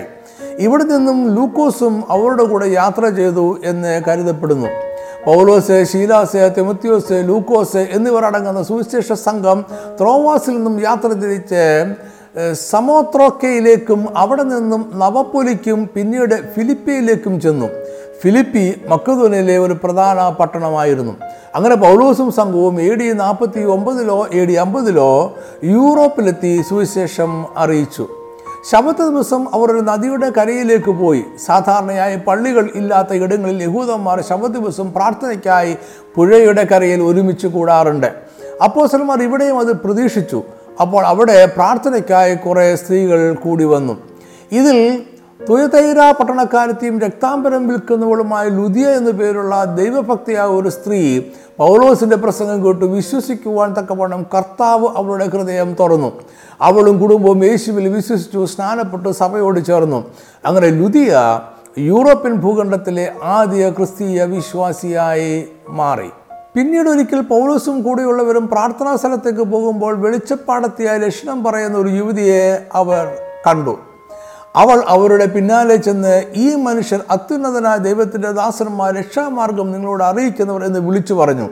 ഇവിടെ 0.58 0.84
നിന്നും 0.84 1.34
ലൂക്കോസും 1.34 2.04
അവരുടെ 2.08 2.44
കൂടെ 2.44 2.66
യാത്ര 2.66 3.08
ചെയ്തു 3.08 3.58
എന്ന് 3.64 4.02
കരുതപ്പെടുന്നു. 4.08 4.66
പൗലോസ് 5.26 5.84
ഷീലാസ് 5.92 6.52
തിമത്യോസ് 6.58 7.24
ലൂക്കോസ് 7.28 7.76
എന്നിവർ 7.76 8.24
അടങ്ങുന്ന 8.24 8.62
സുവിശേഷ 8.62 9.12
സംഘം 9.12 9.64
ത്രോവാസിൽ 10.00 10.50
നിന്നും 10.50 10.82
യാത്ര 10.82 11.08
തിരിച്ച് 11.08 11.94
സമോത്രോക്കയിലേക്കും 12.52 14.18
അവിടെ 14.18 14.42
നിന്നും 14.42 14.92
നവപ്പൊലിക്കും 14.94 15.90
പിന്നീട് 15.94 16.52
ഫിലിപ്പിയിലേക്കും 16.54 17.40
ചെന്നു. 17.40 17.68
ഫിലിപ്പി 18.22 18.82
മക്കതോനിലെ 18.88 19.58
ഒരു 19.58 19.72
പ്രധാന 19.72 20.28
പട്ടണമായിരുന്നു. 20.28 21.16
അങ്ങനെ 21.54 21.74
പൗലോസും 21.74 22.32
സംഘവും 22.32 22.82
എ 22.82 22.94
ഡി 22.94 23.12
നാൽപ്പത്തി 23.12 23.60
ഒമ്പതിലോ 23.64 24.28
എ 24.32 24.44
ഡി 24.44 24.52
അമ്പതിലോ 24.52 25.36
യൂറോപ്പിലെത്തി 25.64 26.64
സുവിശേഷം 26.68 27.46
അറിയിച്ചു. 27.56 28.08
ശബത്ത് 28.70 28.98
ദിവസം 28.98 29.46
അവർ 29.54 29.70
ഒരു 29.70 29.78
നദിയുടെ 29.78 30.30
കരയിലേക്ക് 30.30 30.90
പോയി. 30.90 31.24
സാധാരണയായി 31.46 32.16
പള്ളികൾ 32.16 32.70
ഇല്ലാത്ത 32.74 33.12
ഇടങ്ങളിൽ 33.12 33.62
യഹൂദന്മാർ 33.62 34.20
ശബത്ത് 34.20 34.54
ദിവസം 34.54 34.92
പ്രാർത്ഥനയ്ക്കായി 34.92 35.76
പുഴയുടെ 36.14 36.64
കരയിൽ 36.64 37.02
ഒരുമിച്ച് 37.02 37.46
കൂടാറുണ്ട്. 37.46 38.12
അപ്പോസന്മാർ 38.64 39.22
ഇവിടെയും 39.22 39.58
അത് 39.58 39.72
പ്രതീക്ഷിച്ചു. 39.72 40.42
അപ്പോൾ 40.80 41.06
അവിടെ 41.06 41.46
പ്രാർത്ഥനയ്ക്കായി 41.46 42.34
കുറേ 42.34 42.76
സ്ത്രീകൾ 42.76 43.34
കൂടി 43.34 43.64
വന്നു. 43.64 43.94
ഇതിൽ 44.52 45.02
തുയതൈര 45.50 46.10
പട്ടണക്കാരത്തെയും 46.10 47.00
രക്താംബരം 47.00 47.68
വിൽക്കുന്നവളുമായ 47.68 48.48
ലുദിയ 48.48 48.86
എന്നു 48.86 49.10
പേരുള്ള 49.10 49.64
ദൈവഭക്തിയായ 49.64 50.46
ഒരു 50.46 50.68
സ്ത്രീ 50.68 51.20
പൗലോസിന്റെ 51.58 52.16
പ്രസംഗം 52.16 52.66
കേട്ട് 52.66 52.84
വിശ്വസിക്കുവാൻ 52.84 53.74
തക്കവണ്ണം 53.78 54.26
കർത്താവ് 54.34 54.88
അവളുടെ 54.96 55.28
ഹൃദയം 55.28 55.76
തുറന്നു. 55.80 56.12
അവളും 56.60 57.00
കുടുംബവും 57.00 57.44
യേശുവിൽ 57.44 57.88
വിശ്വസിച്ചു 57.88 58.46
സ്നാനപ്പെട്ട് 58.46 59.08
സഭയോട് 59.08 59.64
ചേർന്നു. 59.64 60.04
അങ്ങനെ 60.46 60.68
ലുദിയ 60.68 61.40
യൂറോപ്യൻ 61.78 62.34
ഭൂഖണ്ഡത്തിലെ 62.34 63.12
ആദ്യ 63.22 63.70
ക്രിസ്തീയ 63.70 64.24
വിശ്വാസിയായി 64.24 65.48
മാറി. 65.68 66.10
പിന്നീട് 66.54 66.88
ഒരിക്കൽ 66.88 67.20
പൗലോസും 67.20 67.82
കൂടെയുള്ളവരും 67.82 68.48
പ്രാർത്ഥനാ 68.48 68.96
സ്ഥലത്തേക്ക് 68.96 69.40
പോകുമ്പോൾ 69.40 69.96
വെളിച്ചപ്പാടത്തിയ 69.96 70.90
ലക്ഷണം 70.90 71.44
പറയുന്ന 71.44 71.78
ഒരു 71.78 71.88
യുവതിയെ 71.88 72.66
അവർ 72.72 73.16
കണ്ടു. 73.46 73.78
അവൾ 74.56 74.84
അവരുടെ 74.88 75.26
പിന്നാലെ 75.26 75.76
ചെന്ന് 75.76 76.22
ഈ 76.34 76.54
മനുഷ്യർ 76.54 77.00
അത്യുന്നതനായ 77.10 77.76
ദൈവത്തിന്റെ 77.76 78.30
ദാസന്മാർ 78.30 78.94
രക്ഷാമാർഗം 78.94 79.72
നിങ്ങളോട് 79.72 80.04
അറിയിക്കുന്നവർ 80.04 80.64
എന്ന് 80.64 80.80
വിളിച്ചു 80.80 81.14
പറഞ്ഞു. 81.14 81.48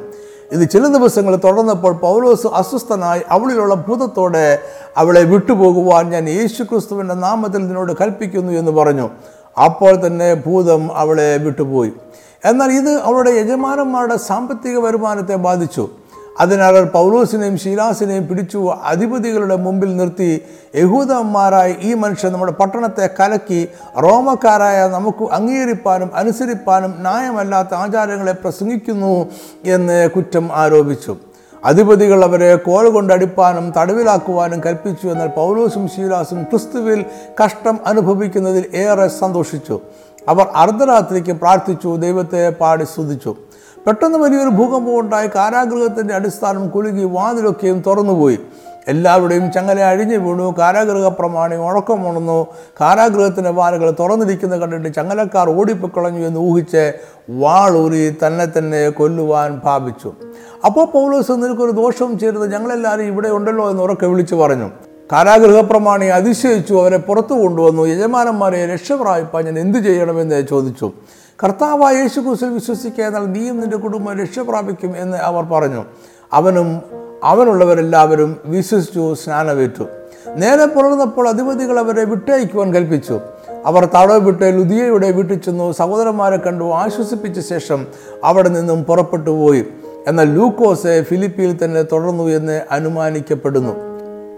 ഇത് 0.53 0.71
ചില 0.71 0.87
ദിവസങ്ങൾ 0.87 1.37
തുടർന്നപ്പോൾ 1.37 1.93
പൗലോസ് 1.93 2.47
അസ്വസ്ഥനായി 2.47 3.21
അവളിലുള്ള 3.31 3.75
ഭൂതത്തോടെ 3.75 4.59
അവളെ 4.97 5.23
വിട്ടുപോകുവാൻ 5.23 6.11
ഞാൻ 6.11 6.29
യേശു 6.29 6.62
ക്രിസ്തുവിന്റെ 6.62 7.15
നാമത്തിൽ 7.15 7.59
നിന്നോട് 7.59 7.93
കൽപ്പിക്കുന്നു 7.93 8.53
എന്ന് 8.53 8.73
പറഞ്ഞു. 8.73 9.11
അപ്പോൾ 9.65 10.07
തന്നെ 10.07 10.35
ഭൂതം 10.35 10.91
അവളെ 10.95 11.37
വിട്ടുപോയി. 11.37 11.93
എന്നാൽ 12.47 12.73
ഇത് 12.73 12.93
അവരുടെ 13.00 13.31
യജമാനന്മാരുടെ 13.31 14.17
സാമ്പത്തിക 14.17 14.79
വരുമാനത്തെ 14.79 15.35
ബാധിച്ചു. 15.35 15.88
അതിനാൽ 16.41 16.69
അവർ 16.69 16.85
പൗലോസിനെയും 16.85 17.59
ശീലാസിനെയും 17.59 18.26
പിടിച്ചു 18.26 18.59
അധിപതികളുടെ 18.85 19.57
മുമ്പിൽ 19.57 19.97
നിർത്തി. 19.97 20.43
യഹൂദന്മാരായ 20.75 21.75
ഈ 21.83 21.95
മനുഷ്യൻ 21.95 22.33
നമ്മുടെ 22.33 22.53
പട്ടണത്തെ 22.53 23.11
കലക്കി. 23.21 23.69
റോമക്കാരായ 24.03 24.88
നമുക്ക് 24.88 25.25
അംഗീകരിപ്പാനും 25.33 26.11
അനുസരിപ്പാനും 26.15 26.95
ന്യായമല്ലാത്ത 26.99 27.75
ആചാരങ്ങളെ 27.75 28.33
പ്രസംഗിക്കുന്നു 28.33 29.26
എന്ന് 29.65 30.11
കുറ്റം 30.11 30.50
ആരോപിച്ചു. 30.53 31.17
അധിപതികൾ 31.65 32.25
അവരെ 32.25 32.57
കോൽ 32.57 32.88
കൊണ്ടടിപ്പാനും 32.88 33.73
തടവിലാക്കുവാനും 33.79 34.61
കൽപ്പിച്ചു. 34.67 35.09
എന്നാൽ 35.09 35.26
പൗലോസും 35.26 35.88
ശീലാസും 35.88 36.43
ക്രിസ്തുവിൽ 36.43 37.05
കഷ്ടം 37.45 37.79
അനുഭവിക്കുന്നതിൽ 37.87 38.65
ഏറെ 38.75 39.09
സന്തോഷിച്ചു. 39.09 39.81
അവർ 40.28 40.47
അർദ്ധരാത്രിക്ക് 40.56 41.33
പ്രാർത്ഥിച്ചു 41.33 41.97
ദൈവത്തെ 41.97 42.50
പാടി 42.50 42.85
സ്തുതിച്ചു. 42.85 43.35
പെട്ടെന്ന് 43.87 44.18
വലിയൊരു 44.18 44.49
ഭൂകമ്പം 44.49 45.00
ഉണ്ടായി 45.00 45.30
കാരാഗൃഹത്തിന്റെ 45.35 46.14
അടിസ്ഥാനം 46.14 46.68
കുലുങ്ങി 46.68 47.04
വാതിലൊക്കെയും 47.04 47.83
തുറന്നുപോയി. 47.87 48.38
എല്ലാവരുടെയും 48.88 49.52
ചങ്ങല 49.52 49.80
അഴിഞ്ഞു 49.80 50.16
വീണു 50.16 50.54
കാരാഗൃഹ 50.59 51.09
പ്രമാണി 51.09 51.56
ഉണക്കമുണർന്നു 51.56 52.47
കാരാഗൃഹത്തിന്റെ 52.80 53.50
വാലുകൾ 53.50 53.90
തുറന്നിരിക്കുന്നത് 54.00 54.61
കണ്ടിട്ട് 54.61 54.95
ചങ്ങലക്കാർ 54.95 55.50
ഓടിപ്പൊക്കളഞ്ഞു 55.50 56.26
എന്ന് 56.26 56.40
ഊഹിച്ച് 56.40 56.92
വാളൂരി 57.30 58.16
തന്നെ 58.26 58.59
തന്നെ 58.59 58.88
കൊല്ലുവാൻ 58.88 59.61
ഭാവിച്ചു. 59.64 60.12
അപ്പോൾ 60.64 60.87
പൗലോസ് 60.87 61.33
നിനക്കൊരു 61.33 61.71
ദോഷം 61.71 62.18
ചെയ്തത് 62.18 62.52
ഞങ്ങളെല്ലാവരും 62.52 63.04
ഇവിടെ 63.04 63.28
ഉണ്ടല്ലോ 63.28 63.71
എന്ന് 63.71 63.83
ഉറക്കെ 63.83 64.06
വിളിച്ചു 64.06 64.35
പറഞ്ഞു. 64.35 64.71
കാരാഗൃഹപ്രമാണി 65.12 66.06
അതിശയിച്ചു 66.06 66.75
അവരെ 66.75 66.96
പുറത്തു 66.96 67.34
കൊണ്ടുവന്നു. 67.34 67.82
യജമാനന്മാരെ 67.82 68.66
രക്ഷപ്രായിപ്പാൻ 68.66 69.44
ഞാൻ 69.44 69.58
എന്തു 69.58 69.78
ചെയ്യണമെന്ന് 69.78 70.46
ചോദിച്ചു. 70.46 70.92
കർത്താവായ 71.44 71.94
യേശു 71.94 72.20
കുസിൽ 72.20 72.48
വിശ്വസിക്കുക 72.48 73.04
എന്നാൽ 73.04 73.20
നീയും 73.20 73.60
നിന്റെ 73.60 73.76
കുടുംബം 73.76 74.18
രക്ഷപ്രാപിക്കും 74.18 74.94
എന്ന് 74.96 75.16
അവർ 75.16 75.44
പറഞ്ഞു. 75.44 75.84
അവനും 76.32 76.82
അവനുള്ളവരെല്ലാവരും 77.25 78.36
വിശ്വസിച്ചു 78.44 79.14
സ്നാനമേറ്റു. 79.14 79.84
നേരെ 80.36 80.66
പുലർന്നപ്പോൾ 80.66 81.28
അധിപതികൾ 81.28 81.78
അവരെ 81.78 82.04
വിട്ടയക്കുവാൻ 82.04 82.75
കൽപ്പിച്ചു. 82.75 83.20
അവർ 83.66 83.84
തടവ് 83.84 84.20
വിട്ട് 84.20 84.42
ലുദിയയുടെ 84.42 85.10
വീട്ടിൽ 85.10 85.38
ചെന്നു 85.38 85.72
സഹോദരന്മാരെ 85.72 86.36
കണ്ടു. 86.36 86.64
ആശ്വസിപ്പിച്ച 86.64 87.40
ശേഷം 87.40 87.86
അവിടെ 88.25 88.48
നിന്നും 88.48 88.84
പുറപ്പെട്ടു 88.84 89.30
പോയി 89.30 89.64
എന്നാൽ 90.06 90.34
ലൂക്കോസ് 90.34 91.04
ഫിലിപ്പിയിൽ 91.08 91.64
തന്നെ 91.64 91.82
തുടർന്നു 91.82 92.25
എന്ന് 92.25 92.60
അനുമാനിക്കപ്പെടുന്നു. 92.70 93.96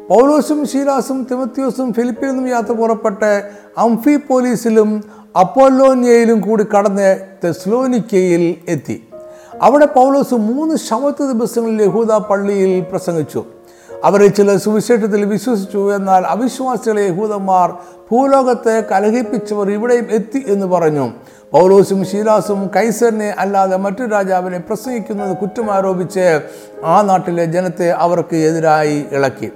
പൗലോസും 0.09 0.67
ഷീലാസും 0.67 1.27
തിമത്യോസും 1.31 1.93
ഫിലിപ്പിൽ 1.93 2.29
നിന്നും 2.29 2.49
യാത്ര 2.49 2.73
പുറപ്പെട്ട് 2.73 3.51
അംഫി 3.79 4.17
പോലീസിലും 4.17 5.05
അപ്പോലോനിയയിലും 5.41 6.41
കൂടി 6.41 6.65
കടന്ന് 6.65 7.21
തെസ്ലോനിക്കയിൽ 7.45 8.55
എത്തി. 8.69 9.09
അവിടെ 9.63 9.87
പൗലോസ് 9.87 10.35
മൂന്ന് 10.35 10.77
ശവത്ത് 10.77 11.33
ദിവസങ്ങളിൽ 11.33 11.83
യഹൂദ 11.83 12.13
പള്ളിയിൽ 12.13 12.81
പ്രസംഗിച്ചു. 12.81 13.45
അവരെ 14.05 14.27
ചില 14.27 14.57
സുവിശേഷത്തിൽ 14.57 15.25
വിശ്വസിച്ചു 15.25 15.95
എന്നാൽ 15.95 16.25
അവിശ്വാസികളെ 16.25 17.03
യഹൂദന്മാർ 17.03 17.71
ഭൂലോകത്തെ 18.13 18.85
കലഹിപ്പിച്ചവർ 18.91 19.71
ഇവിടെയും 19.71 20.07
എത്തി 20.11 20.45
എന്ന് 20.47 20.67
പറഞ്ഞു. 20.67 21.11
പൗലോസും 21.53 22.05
ശീലാസും 22.05 22.71
കൈസറിനെ 22.77 23.35
അല്ലാതെ 23.39 23.77
മറ്റു 23.77 24.05
രാജാവിനെ 24.05 24.59
പ്രസംഗിക്കുന്നത് 24.59 25.37
കുറ്റമാരോപിച്ച് 25.37 26.41
ആ 26.85 27.03
നാട്ടിലെ 27.03 27.45
ജനത്തെ 27.45 27.91
അവർക്ക് 27.91 28.37
എതിരായി 28.37 29.05
ഇളക്കി. 29.13 29.51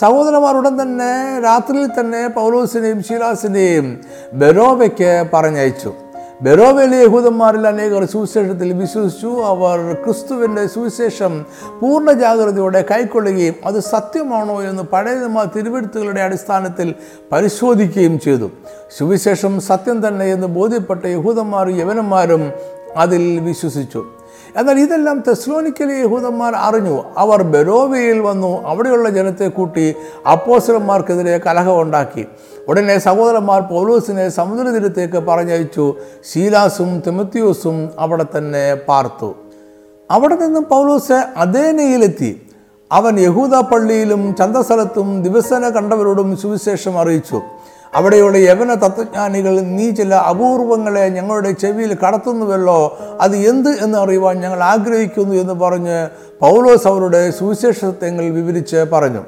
സഹോദരന്മാർ 0.00 0.56
ഉടൻ 0.56 0.82
തന്നെ 0.82 1.40
രാത്രിയിൽ 1.44 1.88
തന്നെ 2.00 2.28
പൗലോസിനെയും 2.28 3.02
ശീലാസിനെയും 3.02 4.00
ബെറോബയ്ക്ക് 4.32 5.24
പറഞ്ഞയച്ചു. 5.32 5.92
ബെരോവയിലെ 6.42 6.96
യഹൂദന്മാരിൽ 6.96 7.66
അനേകർ 7.66 8.04
സുവിശേഷത്തിൽ 8.04 8.72
വിശ്വസിച്ചു. 8.72 9.26
അവർ 9.26 9.96
ക്രിസ്തുവിന്റെ 10.04 10.66
സുവിശേഷം 10.66 11.44
പൂർണ 11.80 12.12
ജാഗ്രതയോടെ 12.12 12.84
കൈക്കൊള്ളുകയും 12.90 13.54
അത് 13.64 13.80
സത്യമാണോ 13.80 14.62
എന്ന് 14.62 14.82
പഴയ 14.82 15.14
നിയമ 15.14 15.44
തിരുവെഴുത്തുകളുടെ 15.56 16.20
അടിസ്ഥാനത്തിൽ 16.20 16.94
പരിശോധിക്കുകയും 17.32 18.20
ചെയ്തു. 18.20 18.50
സുവിശേഷം 18.98 19.60
സത്യം 19.60 20.08
തന്നെ 20.08 20.26
എന്ന് 20.26 20.46
ബോധ്യപ്പെട്ട 20.46 21.06
യഹൂദന്മാരും 21.06 21.76
യവനന്മാരും 21.80 22.52
അതിൽ 22.96 23.40
വിശ്വസിച്ചു. 23.40 24.04
എന്നാൽ 24.56 24.78
ഇതെല്ലാം 24.78 25.18
തെസ്ലോനിക്കലെ 25.28 25.94
യഹൂദന്മാർ 25.94 26.52
അറിഞ്ഞു. 26.56 27.04
അവർ 27.18 27.42
ബെരോവയിൽ 27.42 28.20
വന്നു 28.20 28.62
അവിടെയുള്ള 28.62 29.10
ജനത്തെ 29.10 29.48
കൂട്ടി 29.48 29.94
അപ്പോസ്റ്റർമാർക്കെതിരെ 30.32 31.38
കലഹമുണ്ടാക്കി 31.38 32.26
ഉടനെ 32.68 32.98
സഹോദരന്മാർ 32.98 33.60
പൗലോസിനെ 33.60 34.28
സമുദ്രതീരത്തേക്ക് 34.28 35.18
പറഞ്ഞയച്ചു. 35.18 35.94
ശീലാസും 36.32 37.02
തിമത്യൂസും 37.06 37.90
അവിടെ 37.98 38.26
തന്നെ 38.36 38.74
പാർത്തു. 38.74 39.34
അവിടെ 40.10 40.34
നിന്നും 40.34 40.64
പൗലോസ് 40.64 41.26
അതേനയിലെത്തി. 41.36 42.46
അവൻ 42.92 43.20
യഹൂദ 43.20 43.54
പള്ളിയിലും 43.54 44.34
ചന്തസ്ഥലത്തും 44.38 45.22
ദിവസേന 45.22 45.68
കണ്ടവരോടും 45.68 46.36
സുവിശേഷം 46.36 46.98
അറിയിച്ചു. 46.98 47.40
അവിടെയുള്ള 47.94 48.36
യവന 48.36 48.74
തത്വജ്ഞാനികൾ 48.74 49.60
നീ 49.60 49.90
ചില 49.90 50.14
അപൂർവങ്ങളെ 50.14 51.08
ഞങ്ങളുടെ 51.08 51.50
ചെവിയിൽ 51.50 51.96
കടത്തുന്നുവല്ലോ 52.06 52.98
അത് 53.20 53.36
എന്ത് 53.36 53.70
എന്ന് 53.70 53.98
അറിയുവാൻ 53.98 54.40
ഞങ്ങൾ 54.40 54.62
ആഗ്രഹിക്കുന്നു 54.62 55.34
എന്ന് 55.34 55.52
പറഞ്ഞ് 55.52 56.08
പൗലോസ് 56.40 56.88
അവരുടെ 56.88 57.30
സുവിശേഷത്വങ്ങൾ 57.30 58.24
വിവരിച്ച് 58.24 58.76
പറഞ്ഞു. 58.76 59.24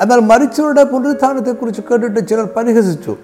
എന്നാൽ 0.00 0.20
മരിച്ചവരുടെ 0.20 0.84
പുനരുത്ഥാനത്തെക്കുറിച്ച് 0.84 1.80
കേട്ടിട്ട് 1.90 2.28
ചിലർ 2.28 2.48
പരിഹസിച്ചു. 2.56 3.16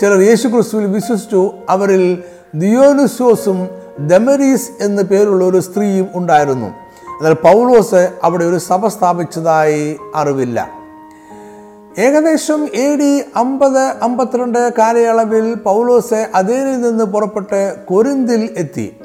ചിലർ 0.00 0.20
യേശു 0.20 0.48
ക്രിസ്തുവിൽ 0.48 0.86
വിശ്വസിച്ചു. 0.86 1.50
അവരിൽ 1.68 2.22
ദിയോനുസോസും 2.54 3.68
ദമരീസ് 3.98 4.70
എന്ന 4.80 5.02
പേരുള്ള 5.02 5.44
ഒരു 5.44 5.60
സ്ത്രീയും 5.60 6.08
ഉണ്ടായിരുന്നു. 6.14 6.66
എന്നാൽ 6.66 7.32
പൗലോസ് 7.32 8.10
അവിടെ 8.24 8.44
ഒരു 8.44 8.58
സഭ 8.58 8.86
സ്ഥാപിച്ചതായി 8.86 9.96
അറിവില്ല. 10.14 10.83
ഏകദേശം 11.98 12.68
എ 12.74 12.96
ഡി 12.96 13.22
അമ്പത് 13.36 13.78
അമ്പത്തിരണ്ട് 13.78 14.72
കാലയളവിൽ 14.78 15.54
പൗലോസ് 15.54 16.28
അതേനിൽ 16.34 16.80
നിന്ന് 16.80 17.04
പുറപ്പെട്ട് 17.04 17.76
കൊരിന്തിൽ 17.86 18.48
എത്തി. 18.56 18.96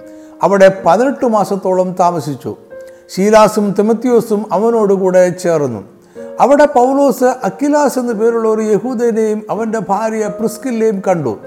അവിടെ 0.43 0.82
പതിനെട്ട് 0.86 1.25
മാസത്തോളം 1.25 1.95
താമസിച്ചു. 1.99 2.56
ശീലാസും 3.10 3.75
തിമത്യോസും 3.80 4.54
അവനോടുകൂടെ 4.54 5.30
ചേർന്നു. 5.30 5.84
അവിടെ 6.39 6.65
പൗലോസ് 6.65 7.23
അഖിലാസ് 7.23 7.99
എന്ന 7.99 8.12
പേരുള്ള 8.12 8.49
ഒരു 8.49 8.62
യഹൂദനെയും 8.62 9.43
അവന്റെ 9.49 9.80
ഭാര്യ 9.80 10.28
പ്രിസ്കില്ലെയും 10.39 11.02
കണ്ടു. 11.08 11.39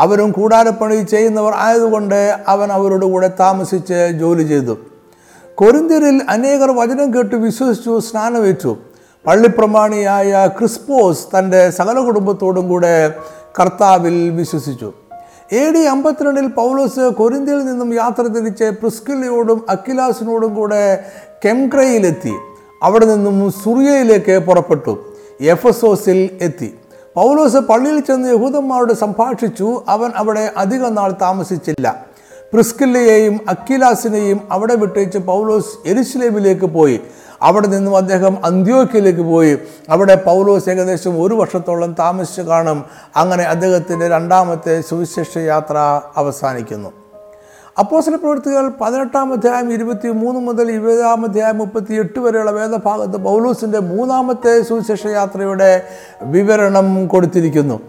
അവരും 0.00 0.30
കൂടാരപ്പണി 0.30 0.96
ചെയ്യുന്നവർ 0.96 1.52
ആയതുകൊണ്ട് 1.56 2.36
അവൻ 2.48 2.72
അവരോട് 2.72 3.06
കൂടെ 3.06 3.30
താമസിച്ച് 3.40 4.12
ജോലി 4.20 4.42
ചെയ്തു. 4.42 4.78
കൊരിന്തിരിൽ 5.54 6.22
അനേകർ 6.28 6.70
വചനം 6.70 7.14
കേട്ട് 7.14 7.34
വിശ്വസിച്ചു 7.34 8.00
സ്നാനമേറ്റു. 8.00 8.76
പള്ളിപ്രമാണിയായ 9.26 10.50
ക്രിസ്പോസ് 10.58 11.38
തന്റെ 11.38 11.70
സകല 11.70 12.00
കുടുംബത്തോടും 12.00 12.68
കൂടെ 12.68 13.14
കർത്താവിൽ 13.60 14.30
വിശ്വസിച്ചു. 14.30 14.92
എ 15.52 15.70
ഡി 15.70 15.78
അമ്പത്തിരണ്ടിൽ 15.78 16.46
പൗലോസ് 16.46 17.00
കൊരിന്തിയിൽ 17.00 17.64
നിന്നും 17.64 17.94
യാത്ര 17.94 18.22
തിരിച്ച് 18.22 18.64
പ്രിസ്കിലയോടും 18.64 19.66
അക്കിലാസിനോടും 19.68 20.54
കൂടെ 20.54 21.04
കെംക്രയിലെത്തി. 21.44 22.32
അവിടെ 22.82 23.06
നിന്നും 23.06 23.52
സുറിയയിലേക്ക് 23.52 24.38
പുറപ്പെട്ടു. 24.38 25.14
എഫസോസിൽ 25.40 26.30
എത്തി. 26.40 26.78
പൗലോസ് 27.16 27.56
പള്ളിയിൽ 27.56 28.00
ചെന്ന് 28.00 28.28
യഹൂദന്മാരോട് 28.28 28.92
സംഭാഷിച്ചു. 28.92 29.82
അവൻ 29.88 30.10
അവിടെ 30.16 30.50
അധിക 30.56 30.80
നാൾ 30.80 31.14
താമസിച്ചില്ല. 31.20 32.04
പ്രിസ്കില്ലയെയും 32.52 33.40
അക്കിലാസിനെയും 33.48 34.40
അവിടെ 34.50 34.74
വിട്ടേച്ച് 34.74 35.18
പൗലോസ് 35.18 35.88
എരുസലേമിലേക്ക് 35.88 36.66
പോയി. 36.66 37.00
അവിടെ 37.44 37.66
നിന്നും 37.66 37.96
അദ്ദേഹം 37.96 38.46
അന്ത്യോക്കിലേക്ക് 38.46 39.20
പോയി. 39.20 39.58
അവിടെ 39.90 40.14
പൗലോസ് 40.14 40.68
ഏകദേശം 40.68 41.22
ഒരു 41.22 41.34
വർഷത്തോളം 41.34 41.96
താമസിച്ച് 41.98 42.42
കാണും. 42.42 42.84
അങ്ങനെ 43.16 43.44
അദ്ദേഹത്തിന്റെ 43.44 44.08
രണ്ടാമത്തെ 44.08 44.80
സുവിശേഷ 44.80 45.38
യാത്ര 45.38 45.78
അവസാനിക്കുന്നു. 46.16 46.92
അപ്പോസിലെ 47.78 48.16
പ്രവൃത്തികൾ 48.16 48.70
പതിനെട്ടാം 48.80 49.32
അധ്യായം 49.32 49.72
ഇരുപത്തി 49.72 50.08
മൂന്ന് 50.08 50.40
മുതൽ 50.40 50.70
ഇരുപതാം 50.70 51.24
അധ്യായം 51.24 51.58
മുപ്പത്തി 51.58 51.94
എട്ട് 51.94 52.18
വരെയുള്ള 52.20 52.50
വേദഭാഗത്ത് 52.50 53.16
പൗലൂസിന്റെ 53.16 53.78
മൂന്നാമത്തെ 53.78 54.62
സുവിശേഷ 54.62 55.06
യാത്രയുടെ 55.06 55.82
വിവരണം 56.22 57.06
കൊടുത്തിരിക്കുന്നു. 57.06 57.80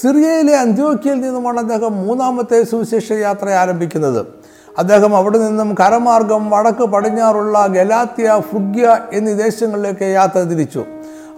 സിറിയയിലെ 0.00 0.58
അന്ത്യോക്കിയയിൽ 0.58 1.20
നിന്നുമാണ് 1.20 1.58
അദ്ദേഹം 1.58 2.06
മൂന്നാമത്തെ 2.06 2.62
സുവിശേഷ 2.62 3.12
യാത്ര 3.12 3.48
ആരംഭിക്കുന്നത്. 3.48 4.37
അദ്ദേഹം 4.78 5.16
അവിടെ 5.16 5.38
നിന്നും 5.38 5.74
കരമാർഗം 5.80 6.50
വടക്ക് 6.50 6.84
പടിഞ്ഞാറുള്ള 6.84 7.66
ഗലാത്തിയ 7.66 8.42
ഫുഗ്യ 8.52 8.98
എന്നീ 9.12 9.32
ദേശങ്ങളിലേക്ക് 9.32 10.04
യാത്ര 10.04 10.38
തിരിച്ചു. 10.38 10.84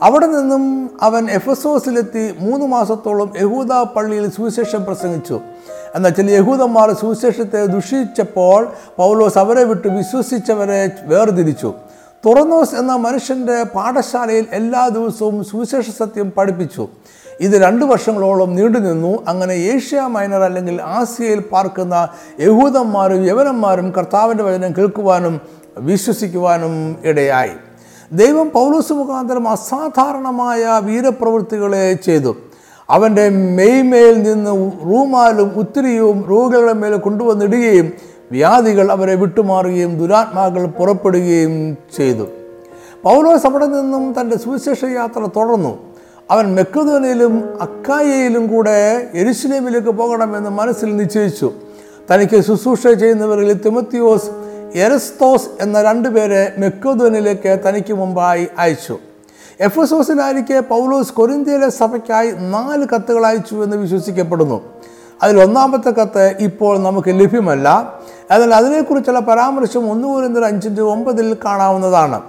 അവിടെ 0.02 0.26
നിന്നും 0.26 0.90
അവൻ 1.02 1.30
എഫസോസിലെത്തി 1.30 2.34
മൂന്ന് 2.40 2.66
മാസത്തോളം 2.66 3.32
യഹൂദ 3.40 3.72
പള്ളിയിൽ 3.72 4.30
സുവിശേഷം 4.30 4.84
പ്രസംഗിച്ചു. 4.84 5.40
എന്നാൽ 5.94 6.10
ചില 6.10 6.30
യഹൂദന്മാർ 6.30 6.92
സുവിശേഷത്തെ 6.92 7.66
ദുഷിച്ചപ്പോൾ 7.66 8.68
പൗലോസ് 8.96 9.38
അവരെ 9.38 9.64
വിട്ട് 9.64 9.88
വിശ്വസിച്ചവരെ 9.88 10.90
വേർതിരിച്ചു. 11.02 11.74
തുറന്നോസ് 12.26 12.74
എന്ന 12.74 12.96
മനുഷ്യന്റെ 12.96 13.62
പാഠശാലയിൽ 13.62 14.46
എല്ലാ 14.52 14.88
ദിവസവും 14.88 15.44
സുവിശേഷ 15.44 15.90
സത്യം 15.90 16.30
പഠിപ്പിച്ചു. 16.30 16.88
ഇത് 17.40 17.52
രണ്ട് 17.52 17.84
വർഷങ്ങളോളം 17.84 18.56
നീണ്ടുനിന്നു 18.56 19.18
അങ്ങനെ 19.28 19.52
ഏഷ്യ 19.52 20.00
മൈനർ 20.00 20.42
അല്ലെങ്കിൽ 20.42 20.82
ആസിയയിൽ 20.82 21.40
പാർക്കുന്ന 21.40 22.08
യഹൂദന്മാരും 22.40 23.26
യവനന്മാരും 23.26 23.90
കർത്താവിന്റെ 23.90 24.44
വചനം 24.44 24.72
കേൾക്കുവാനും 24.78 25.40
വിശ്വസിക്കുവാനും 25.78 26.96
ഇടയായി. 27.04 27.50
ദൈവം 28.12 28.50
പൗലോസ് 28.50 28.92
മുഖാന്തരം 28.92 29.48
അസാധാരണമായ 29.48 30.80
വീരപ്രവൃത്തികളെ 30.84 31.92
ചെയ്തു. 31.92 32.36
അവന്റെ 32.90 33.28
മെയ്മേൽ 33.28 34.22
നിന്ന് 34.22 34.72
റൂമാലും 34.84 35.54
ഉത്തിരിയും 35.56 36.26
രോഗികളുടെ 36.30 36.72
മേൽ 36.72 36.96
കൊണ്ടുവന്നിടുകയും 36.96 37.92
വ്യാധികൾ 38.32 38.92
അവരെ 38.92 39.14
വിട്ടുമാറുകയും 39.14 39.98
ദുരാത്മാക്കൾ 39.98 40.66
പുറപ്പെടുകയും 40.66 41.76
ചെയ്തു. 41.96 42.26
പൗലോസ് 43.04 43.46
അവിടെ 43.46 43.66
നിന്നും 43.66 44.20
തന്റെ 44.20 44.38
സുവിശേഷ 44.38 44.84
യാത്ര 44.84 45.20
തുടർന്നു. 45.36 45.89
അവൻ 46.30 46.54
മെക്കദോനയിലും 46.54 47.62
അക്കായയിലും 47.62 48.46
കൂടെ 48.46 49.10
എരുസലേമിലേക്ക് 49.14 49.88
പോകണമെന്ന് 49.88 50.50
മനസ്സിൽ 50.50 50.96
നിശ്ചയിച്ചു. 50.96 51.52
തനിക്ക് 52.10 52.40
ശുശ്രൂഷ 52.40 52.86
ചെയ്യുന്നവരിൽ 52.86 53.52
തിമത്തിയോസ് 53.52 54.30
എരസ്തോസ് 54.74 55.48
എന്ന 55.60 55.82
രണ്ടുപേരെ 55.82 56.52
മെക്കോദോനിലേക്ക് 56.58 57.60
തനിക്ക് 57.68 57.92
മുമ്പായി 57.92 58.48
അയച്ചു. 58.58 58.98
എഫസോസിലായിരിക്കെ 59.60 60.60
പൗലോസ് 60.60 61.12
കൊരിന്ത്യയിലെ 61.12 61.68
സഭയ്ക്കായി 61.68 62.30
നാല് 62.30 62.86
കത്തുകൾ 62.94 63.26
അയച്ചു 63.26 63.54
എന്ന് 63.54 63.76
വിശ്വസിക്കപ്പെടുന്നു. 63.76 64.62
അതിൽ 65.22 65.40
ഒന്നാമത്തെ 65.40 65.90
കത്ത് 65.90 66.36
ഇപ്പോൾ 66.40 66.78
നമുക്ക് 66.78 67.08
ലഭ്യമല്ല. 67.08 68.00
എന്നാൽ 68.30 68.54
അതിനെക്കുറിച്ചുള്ള 68.54 69.20
പരാമർശം 69.20 69.90
ഒന്ന് 69.90 70.08
കൊരിന്തർ 70.08 70.44
അഞ്ചിന്റെ 70.44 70.82
ഒമ്പതിൽ 70.82 71.36
കാണാവുന്നതാണ്. 71.44 72.20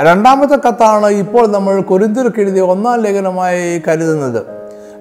രണ്ടാമത്തെ 0.00 0.56
കത്താണ് 0.68 1.06
ഇപ്പോൾ 1.06 1.46
നമ്മൾ 1.46 1.80
കൊരിന്തിർക്ക് 1.80 2.40
എഴുതിയ 2.40 2.60
ഒന്നാം 2.60 3.00
ലേഖനമായി 3.00 3.82
കരുതുന്നത്. 3.88 4.42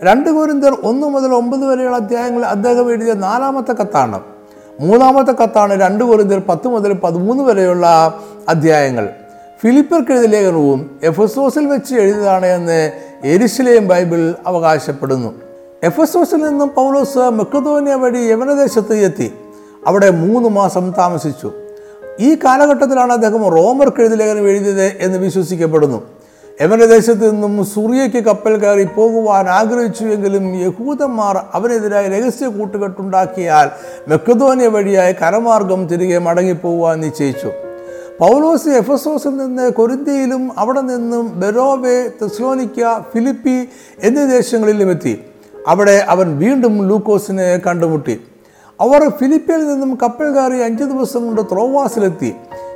രണ്ട് 0.03 0.29
കൊരിന്തർ 0.29 0.77
ഒന്ന് 0.83 1.07
മുതൽ 1.07 1.33
ഒമ്പത് 1.33 1.65
വരെയുള്ള 1.65 1.95
അധ്യായങ്ങളിൽ 1.95 2.45
അദ്ദേഹം 2.45 2.91
എഴുതിയ 2.91 3.13
നാലാമത്തെ 3.13 3.71
കത്താണ്. 3.71 4.19
മൂന്നാമത്തെ 4.79 5.31
കത്താണ് 5.31 5.81
രണ്ട് 5.81 6.03
കൊരിന്തർ 6.03 6.41
പത്ത് 6.49 6.67
മുതൽ 6.67 6.93
പതിമൂന്ന് 6.93 7.43
വരെയുള്ള 7.43 8.13
അധ്യായങ്ങൾ. 8.49 9.09
ഫിലിപ്പർക്ക് 9.61 10.11
എഴുതിയ 10.11 10.27
ലേഖനവും 10.27 10.99
എഫസോസിൽ 11.03 11.65
വെച്ച് 11.65 11.95
എഴുതിയതാണ് 11.95 12.45
എന്ന് 12.45 12.91
എരിശിലേയും 13.23 13.87
ബൈബിൾ 13.87 14.35
അവകാശപ്പെടുന്നു. 14.47 15.33
എഫസോസിൽ 15.83 16.37
നിന്നും 16.37 16.71
പൗലോസ് 16.75 17.17
മെക്കതോനിയ 17.17 17.93
വഴി 17.93 18.19
യവനദേശത്ത് 18.19 18.93
എത്തി. 18.93 19.33
അവിടെ 19.87 20.09
മൂന്ന് 20.09 20.49
മാസം 20.49 20.93
താമസിച്ചു. 20.97 21.51
ഈ 22.19 22.35
കാലഘട്ടത്തിലാണ് 22.35 23.13
അദ്ദേഹം 23.13 23.47
റോമർക്ക് 23.47 24.01
എഴുതി 24.01 24.15
ലേഖനം 24.15 24.49
എഴുതിയത് 24.49 24.85
എന്ന് 24.99 25.17
വിശ്വസിക്കപ്പെടുന്നു. 25.17 26.03
യമനദേശത്ത് 26.61 27.31
നിന്നും 27.31 27.65
സൂര്യയ്ക്ക് 27.65 28.17
കപ്പൽ 28.17 28.57
കയറി 28.57 28.83
പോകുവാൻ 28.83 29.49
ആഗ്രഹിച്ചുവെങ്കിലും 29.49 30.55
യഹൂദന്മാർ 30.55 31.37
അവനെതിരായി 31.53 32.07
രഹസ്യ 32.07 32.47
കൂട്ടുകെട്ടുണ്ടാക്കിയാൽ 32.47 33.69
മെക്കതോനിയ 34.07 34.67
വഴിയായി 34.67 35.13
കരമാർഗം 35.13 35.87
തിരികെ 35.87 36.17
മടങ്ങിപ്പോകുവാൻ 36.17 37.01
നിശ്ചയിച്ചു. 37.01 37.51
പൗലോസ് 38.19 38.69
എഫസോസിൽ 38.69 39.37
നിന്ന് 39.37 39.73
കൊരിന്തിയിലും 39.73 40.51
അവിടെ 40.57 40.81
നിന്നും 40.81 41.39
ബെറോബെ 41.39 42.11
തെസ്ലോനിക്ക 42.21 42.99
ഫിലിപ്പി 42.99 43.69
എന്നീ 44.03 44.25
ദേശങ്ങളിലും 44.25 44.91
എത്തി. 44.91 45.21
അവിടെ 45.67 46.05
അവൻ 46.09 46.37
വീണ്ടും 46.37 46.87
ലൂക്കോസിനെ 46.87 47.61
കണ്ടുമുട്ടി. 47.67 48.21
അവർ 48.81 49.09
ഫിലിപ്പിയിൽ 49.09 49.67
നിന്നും 49.67 49.97
കപ്പൽ 50.03 50.33
കയറി 50.33 50.61
അഞ്ച് 50.61 50.83
ദിവസം 50.83 51.25
കൊണ്ട് 51.25 51.41
ത്രോവാസിലെത്തി. 51.41 52.35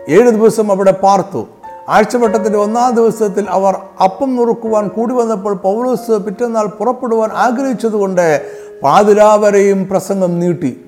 ഏഴ് 0.10 0.30
ദിവസം 0.30 0.72
അവിടെ 0.72 0.92
പാർത്തു. 0.92 1.48
ആഴ്ചവട്ടത്തിന്റെ 1.90 2.60
ഒന്നാം 2.60 2.96
ദിവസത്തിൽ 2.96 3.46
അവർ 3.50 3.76
അപ്പം 4.04 4.36
നുറുക്കുവാൻ 4.36 4.88
കൂടി 4.88 5.14
വന്നപ്പോൾ 5.14 5.54
പൗലോസ് 5.54 6.12
പിറ്റന്നാൾ 6.12 6.66
പുറപ്പെടുവാൻ 6.66 7.30
ആഗ്രഹിച്ചതുകൊണ്ട് 7.32 8.42
പാതിരാവരെയും 8.84 9.88
പ്രസംഗം 9.88 10.40
നീട്ടി. 10.40 10.86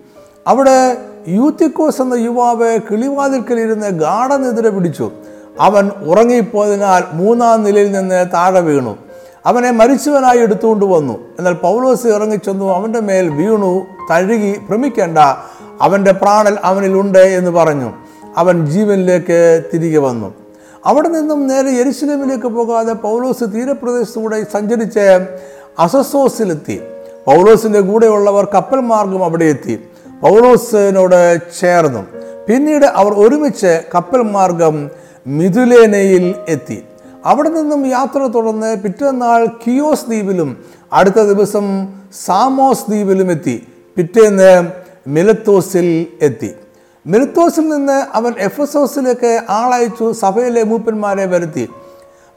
അവിടെ 0.47 0.97
യൂത്തിക്കോസ് 1.27 2.01
എന്ന 2.01 2.13
യുവാവ് 2.13 2.79
കിളിവാതിൽക്കലിരുന്ന് 2.91 3.87
ഗാഠനിദ്ര 3.87 4.69
പിടിച്ചു. 4.69 5.11
അവൻ 5.59 5.89
ഉറങ്ങിപ്പോയതിനാൽ 5.89 7.03
മൂന്നാം 7.13 7.63
നിലയിൽ 7.63 7.91
നിന്ന് 7.91 8.25
താഴെ 8.33 8.59
വീണു. 8.59 8.97
അവനെ 9.45 9.71
മരിച്ചവനായി 9.71 10.39
എടുത്തുകൊണ്ട് 10.39 10.85
വന്നു. 10.85 11.13
എന്നാൽ 11.13 11.53
പൗലോസ് 11.53 12.07
ഇറങ്ങിച്ചെന്നു 12.07 12.75
അവന്റെ 12.75 12.99
മേൽ 12.99 13.29
വീണു 13.29 13.85
തഴുകി 14.11 14.57
ഭ്രമിക്കേണ്ട 14.69 15.17
അവന്റെ 15.81 16.11
പ്രാണൻ 16.11 16.57
അവനിലുണ്ട് 16.63 17.19
എന്ന് 17.19 17.51
പറഞ്ഞു. 17.51 17.91
അവൻ 18.37 18.65
ജീവനിലേക്ക് 18.65 19.63
തിരികെ 19.73 19.97
വന്നു. 19.97 20.33
അവിടെ 20.85 21.07
നിന്നും 21.07 21.47
നേരെ 21.47 21.71
യെരുശലേമിലേക്ക് 21.71 22.47
പോകാതെ 22.47 22.93
പൗലോസ് 22.93 23.43
തീരപ്രദേശത്തൂടെ 23.53 24.45
സഞ്ചരിച്ച് 24.53 24.99
അസസോസിലെത്തി. 25.79 26.81
പൗലോസിന്റെ 27.25 27.79
കൂടെയുള്ളവർ 27.79 28.47
കപ്പൽ 28.53 28.79
മാർഗം 28.79 29.23
അവിടെ 29.23 29.45
എത്തി. 29.45 29.83
പൗലോസിനോട് 30.21 31.37
ചേർന്നു. 31.59 32.05
പിന്നീട് 32.47 32.85
അവർ 32.85 33.13
ഒരുമിച്ച് 33.13 33.81
കപ്പൽ 33.95 34.21
മാർഗം 34.21 34.89
മിഥുലേനയിൽ 35.27 36.35
എത്തി. 36.49 36.83
അവിടെ 37.25 37.49
നിന്നും 37.49 37.87
യാത്ര 37.87 38.19
തുടർന്ന് 38.19 38.77
പിറ്റേന്നാൾ 38.77 39.45
കിയോസ് 39.45 40.05
ദ്വീപിലും 40.05 40.65
അടുത്ത 40.93 41.21
ദിവസം 41.21 41.87
സാമോസ് 42.25 42.83
ദ്വീപിലും 42.89 43.31
എത്തി. 43.31 43.67
പിറ്റേന്ന് 43.95 44.67
മിലത്തോസിൽ 45.07 46.07
എത്തി. 46.21 46.53
മിലത്തോസിൽ 47.07 47.69
നിന്ന് 47.69 48.17
അവൻ 48.17 48.33
എഫസോസിലേക്ക് 48.39 49.41
ആളയച്ചു 49.49 50.11
സഭയിലെ 50.11 50.63
മൂപ്പന്മാരെ 50.63 51.25
വരുത്തി. 51.25 51.69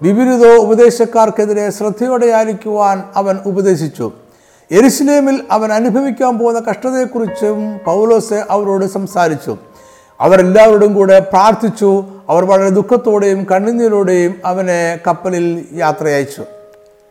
വിപരീതോ 0.03 0.55
ഉപദേശക്കാർക്കെതിരെ 0.55 1.71
ശ്രദ്ധയോടെ 1.71 2.27
ആയിരിക്കുവാൻ 2.27 3.03
അവൻ 3.17 3.39
ഉപദേശിച്ചു. 3.47 4.13
എരുസലേമിൽ 4.71 5.45
അവൻ 5.51 5.73
അനുഭവിക്കാൻ 5.73 6.39
പോകുന്ന 6.39 6.61
കഷ്ടതയെക്കുറിച്ചും 6.61 7.81
പൗലോസ് 7.85 8.45
അവരോട് 8.51 8.87
സംസാരിച്ചു. 8.87 9.57
അവരെല്ലാവരോടും 10.21 10.95
കൂടെ 10.95 11.19
പ്രാർത്ഥിച്ചു. 11.19 12.05
അവർ 12.29 12.45
വളരെ 12.45 12.69
ദുഃഖത്തോടെയും 12.69 13.45
കണ്ണുനീരോടെയും 13.45 14.35
അവനെ 14.45 15.01
കപ്പലിൽ 15.07 15.65
യാത്ര 15.73 16.07
അയച്ചു 16.07 16.45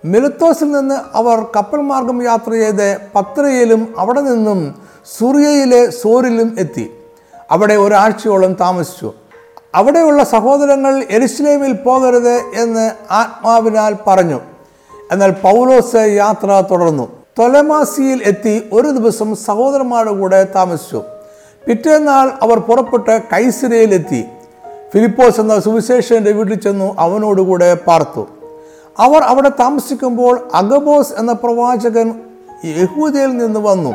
മിലത്തോസിൽ 0.06 0.72
നിന്ന് 0.72 0.96
അവർ 1.18 1.48
കപ്പൽ 1.56 1.78
മാർഗം 1.78 2.24
യാത്ര 2.24 2.52
ചെയ്ത് 2.52 2.98
പത്രയിലും 3.16 3.94
അവിടെ 3.98 4.22
നിന്നും 4.22 4.76
സൂറിയയിലെ 5.18 5.90
സോറിലും 5.90 6.56
എത്തി. 6.60 6.92
അവിടെ 7.52 7.74
ഒരാഴ്ചയോളം 7.74 8.54
താമസിച്ചു. 8.54 9.14
അവിടെയുള്ള 9.76 10.24
സഹോദരങ്ങൾ 10.24 11.04
എരുസലേമിൽ 11.10 11.74
പോകരുത് 11.74 12.42
എന്ന് 12.56 12.92
ആത്മാവിനാൽ 13.12 13.96
പറഞ്ഞു. 14.08 14.40
എന്നാൽ 15.12 15.32
പൗലോസ് 15.32 15.96
യാത്ര 15.96 16.64
തുടർന്നു. 16.72 17.12
തൊലമാസിയിൽ 17.40 18.24
എത്തി 18.24 18.70
ഒരു 18.74 18.88
ദിവസം 18.88 19.36
സഹോദരന്മാരുടെ 19.36 20.12
കൂടെ 20.12 20.48
താമസിച്ചു. 20.56 21.04
പിറ്റേന്നാൾ 21.68 22.32
അവർ 22.42 22.60
പുറപ്പെട്ട് 22.60 23.22
കൈസിരയിലെത്തി. 23.34 24.26
ഫിലിപ്പോസ് 24.94 25.42
എന്ന 25.42 25.60
സുവിശേഷന്റെ 25.60 26.32
വീട്ടിൽ 26.32 26.56
ചെന്നു 26.56 26.96
അവനോടുകൂടെ 27.00 27.74
പാർത്തു. 27.74 28.28
അവർ 29.00 29.22
അവിടെ 29.22 29.50
താമസിക്കുമ്പോൾ 29.50 30.50
അഗബോസ് 30.54 31.14
എന്ന 31.18 31.32
പ്രവാചകൻ 31.32 32.22
യഹൂദയിൽ 32.66 33.38
നിന്ന് 33.38 33.60
വന്നു. 33.60 33.94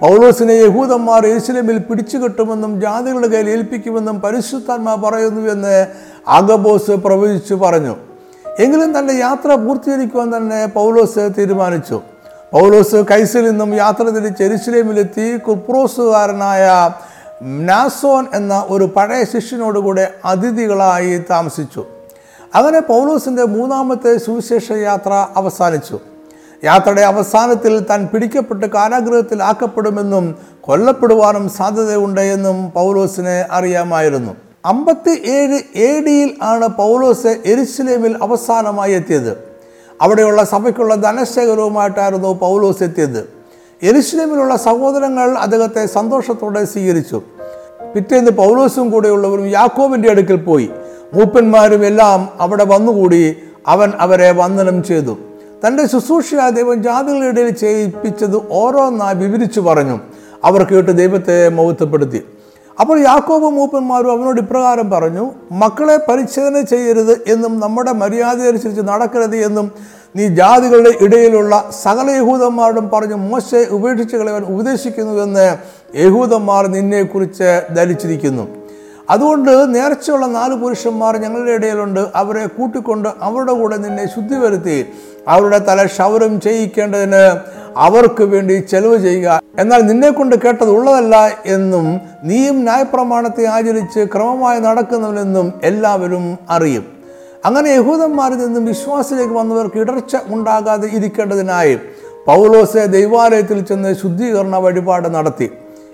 പൗലോസിനെ 0.00 0.52
യഹൂദന്മാർ 0.52 1.26
യെരുസലേമിൽ 1.26 1.78
പിടിച്ചുകെട്ടുമെന്നും 1.78 2.80
ജാതികളുടെ 2.80 3.28
കയ്യിൽ 3.28 3.50
ഏൽപ്പിക്കുമെന്നും 3.50 4.20
പരിശുദ്ധാത്മാ 4.20 4.94
പറയുന്നു 4.94 5.50
എന്ന് 5.50 5.86
അഗബോസ് 6.28 6.90
പ്രവചിച്ചു 6.90 7.54
പറഞ്ഞു. 7.54 7.96
എങ്കിലും 8.58 8.98
തന്റെ 8.98 9.14
യാത്ര 9.14 9.54
പൂർത്തീകരിക്കുവാൻ 9.54 10.36
തന്നെ 10.36 10.66
പൗലോസ് 10.66 11.30
തീരുമാനിച്ചു. 11.38 12.00
പൗലോസ് 12.52 12.96
കൈസിൽ 13.10 13.50
നിന്നും 13.50 13.74
യാത്ര 13.74 14.02
തിരിച്ച് 14.02 14.42
എരുസലേമിലെത്തി 14.42 15.36
കുപ്രോസുകാരനായ 15.36 16.90
നാസോൻ 17.42 18.26
എന്ന 18.34 18.66
ഒരു 18.68 18.84
പഴയ 18.84 19.24
ശിഷ്യനോടുകൂടെ 19.24 20.14
അതിഥികളായി 20.24 21.22
താമസിച്ചു. 21.30 21.84
അങ്ങനെ 22.54 22.80
പൗലോസിന്റെ 22.80 23.44
മൂന്നാമത്തെ 23.44 24.18
സുവിശേഷ 24.18 24.72
യാത്ര 24.72 25.26
അവസാനിച്ചു. 25.36 25.98
യാത്രയുടെ 26.64 27.00
അവസാനത്തിൽ 27.00 27.78
താൻ 27.78 28.06
പിടിക്കപ്പെട്ട് 28.06 28.66
കാരാഗൃഹത്തിൽ 28.66 29.42
ആക്കപ്പെടുമെന്നും 29.42 30.38
കൊല്ലപ്പെടുവാനും 30.60 31.48
സാധ്യതയുണ്ട് 31.48 32.20
എന്നും 32.20 32.70
പൗലോസിനെ 32.70 33.46
അറിയാമായിരുന്നു. 33.50 34.36
അമ്പത്തി 34.64 35.10
ഏഴ് 35.10 35.78
എ 35.78 36.00
ഡിയിൽ 36.00 36.36
ആണ് 36.42 36.66
പൗലോസ് 36.66 37.26
എരുസലേമിൽ 37.26 38.16
അവസാനമായി 38.22 38.92
എത്തിയത്. 38.92 39.47
അവിടെയുള്ള 40.02 40.44
സഭയ്ക്കുള്ള 40.44 40.94
ധനശേഖരവുമായിട്ടായിരുന്നു 40.94 42.34
പൗലോസ് 42.34 42.82
എത്തിയത്. 42.82 43.30
എരുസ്ലേമിലുള്ള 43.82 44.56
സഹോദരങ്ങൾ 44.56 45.38
അദ്ദേഹത്തെ 45.38 45.86
സന്തോഷത്തോടെ 45.86 46.64
സ്വീകരിച്ചു. 46.64 47.22
പിറ്റേന്ന് 47.94 48.30
പൗലോസും 48.30 48.90
കൂടെയുള്ളവരും 48.90 49.46
യാക്കോബിന്റെ 49.46 50.10
അടുക്കൽ 50.10 50.36
പോയി. 50.36 50.70
മൂപ്പന്മാരും 51.14 51.86
എല്ലാം 51.86 52.28
അവിടെ 52.40 52.64
വന്നുകൂടി 52.64 53.36
അവൻ 53.66 53.92
അവരെ 53.98 54.30
വന്ദനം 54.30 54.82
ചെയ്തു. 54.82 55.18
തന്റെ 55.66 55.86
ശുശ്രൂഷയായ 55.86 56.50
ദൈവം 56.50 56.82
ജാതികളുടെ 56.82 57.26
ഇടയിൽ 57.26 57.50
ചെയ്യിപ്പിച്ചത് 57.50 58.36
ഓരോന്നായി 58.50 59.14
വിവരിച്ചു 59.14 59.60
പറഞ്ഞു. 59.60 60.00
അവർ 60.44 60.64
കേട്ട് 60.64 60.90
ദൈവത്തെ 60.90 61.48
മൗത്തപ്പെടുത്തി 61.48 62.24
അപ്പോൾ 62.80 63.00
യാക്കോബ് 63.00 63.48
മൂപ്പന്മാരും 63.50 64.10
അവനോട് 64.12 64.40
ഇപ്രകാരം 64.40 64.90
പറഞ്ഞു 64.90 65.30
മക്കളെ 65.52 65.96
പരിച്ഛേദന 66.08 66.60
ചെയ്യരുത് 66.60 67.30
എന്നും 67.30 67.60
നമ്മുടെ 67.60 67.92
മര്യാദ 67.92 68.40
അനുസരിച്ച് 68.40 68.80
നടക്കരുത് 68.80 69.36
എന്നും 69.36 69.72
നീ 70.16 70.28
ജാതികളുടെ 70.28 70.92
ഇടയിലുള്ള 71.00 71.70
സകല 71.84 72.10
യഹൂദന്മാരോടും 72.10 72.90
പറഞ്ഞു 72.90 73.14
മോശയെ 73.14 73.64
ഉപേക്ഷിച്ച് 73.70 74.16
കളയാൻ 74.16 74.44
ഉപദേശിക്കുന്നുവെന്ന് 74.44 75.46
യഹൂദന്മാർ 75.94 76.66
നിന്നെക്കുറിച്ച് 76.66 77.50
ധരിച്ചിരിക്കുന്നു. 77.74 78.44
അതുകൊണ്ട് 79.10 79.74
നേർച്ചയുള്ള 79.74 80.26
നാല് 80.26 80.54
പുരുഷന്മാർ 80.54 81.16
ഞങ്ങളുടെ 81.16 81.50
ഇടയിലുണ്ട്. 81.50 82.00
അവരെ 82.14 82.46
കൂട്ടിക്കൊണ്ട് 82.46 83.08
അവരുടെ 83.22 83.52
കൂടെ 83.52 83.76
നിന്നെ 83.76 84.06
ശുദ്ധി 84.14 84.34
വരുത്തി. 84.34 84.78
അവരുടെ 85.28 85.58
തല 85.58 85.84
ക്ഷൗരം 85.84 86.40
ചെയ്യിക്കേണ്ടതിന് 86.40 87.22
അവർക്ക് 87.78 88.24
വേണ്ടി 88.24 88.54
ചെലവ് 88.54 88.98
ചെയ്യുക. 88.98 89.42
എന്നാൽ 89.58 89.80
നിന്നെ 89.80 90.10
കൊണ്ട് 90.10 90.36
കേട്ടത് 90.36 90.70
ഉള്ളതല്ല 90.70 91.16
എന്നും 91.46 92.00
നീയും 92.24 92.56
ന്യായപ്രമാണത്തെ 92.62 93.44
ആചരിച്ച് 93.44 94.00
ക്രമമായി 94.14 94.60
നടക്കുന്നവനെന്നും 94.60 95.52
എല്ലാവരും 95.62 96.38
അറിയും. 96.50 96.84
അങ്ങനെ 97.44 97.70
യഹൂദന്മാരിൽ 97.70 98.36
നിന്നും 98.36 98.64
വിശ്വാസത്തിലേക്ക് 98.66 99.34
വന്നവർക്ക് 99.34 99.78
ഇടർച്ച 99.78 100.16
ഉണ്ടാകാതെ 100.26 100.88
ഇരിക്കേണ്ടതിനായി 100.88 101.74
പൗലോസെ 102.26 102.86
ദൈവാലയത്തിൽ 102.86 103.60
ചെന്ന് 103.60 103.94
ശുദ്ധീകരണ 103.94 104.56
വഴിപാട് 104.56 105.14
നടത്തി. 105.14 105.50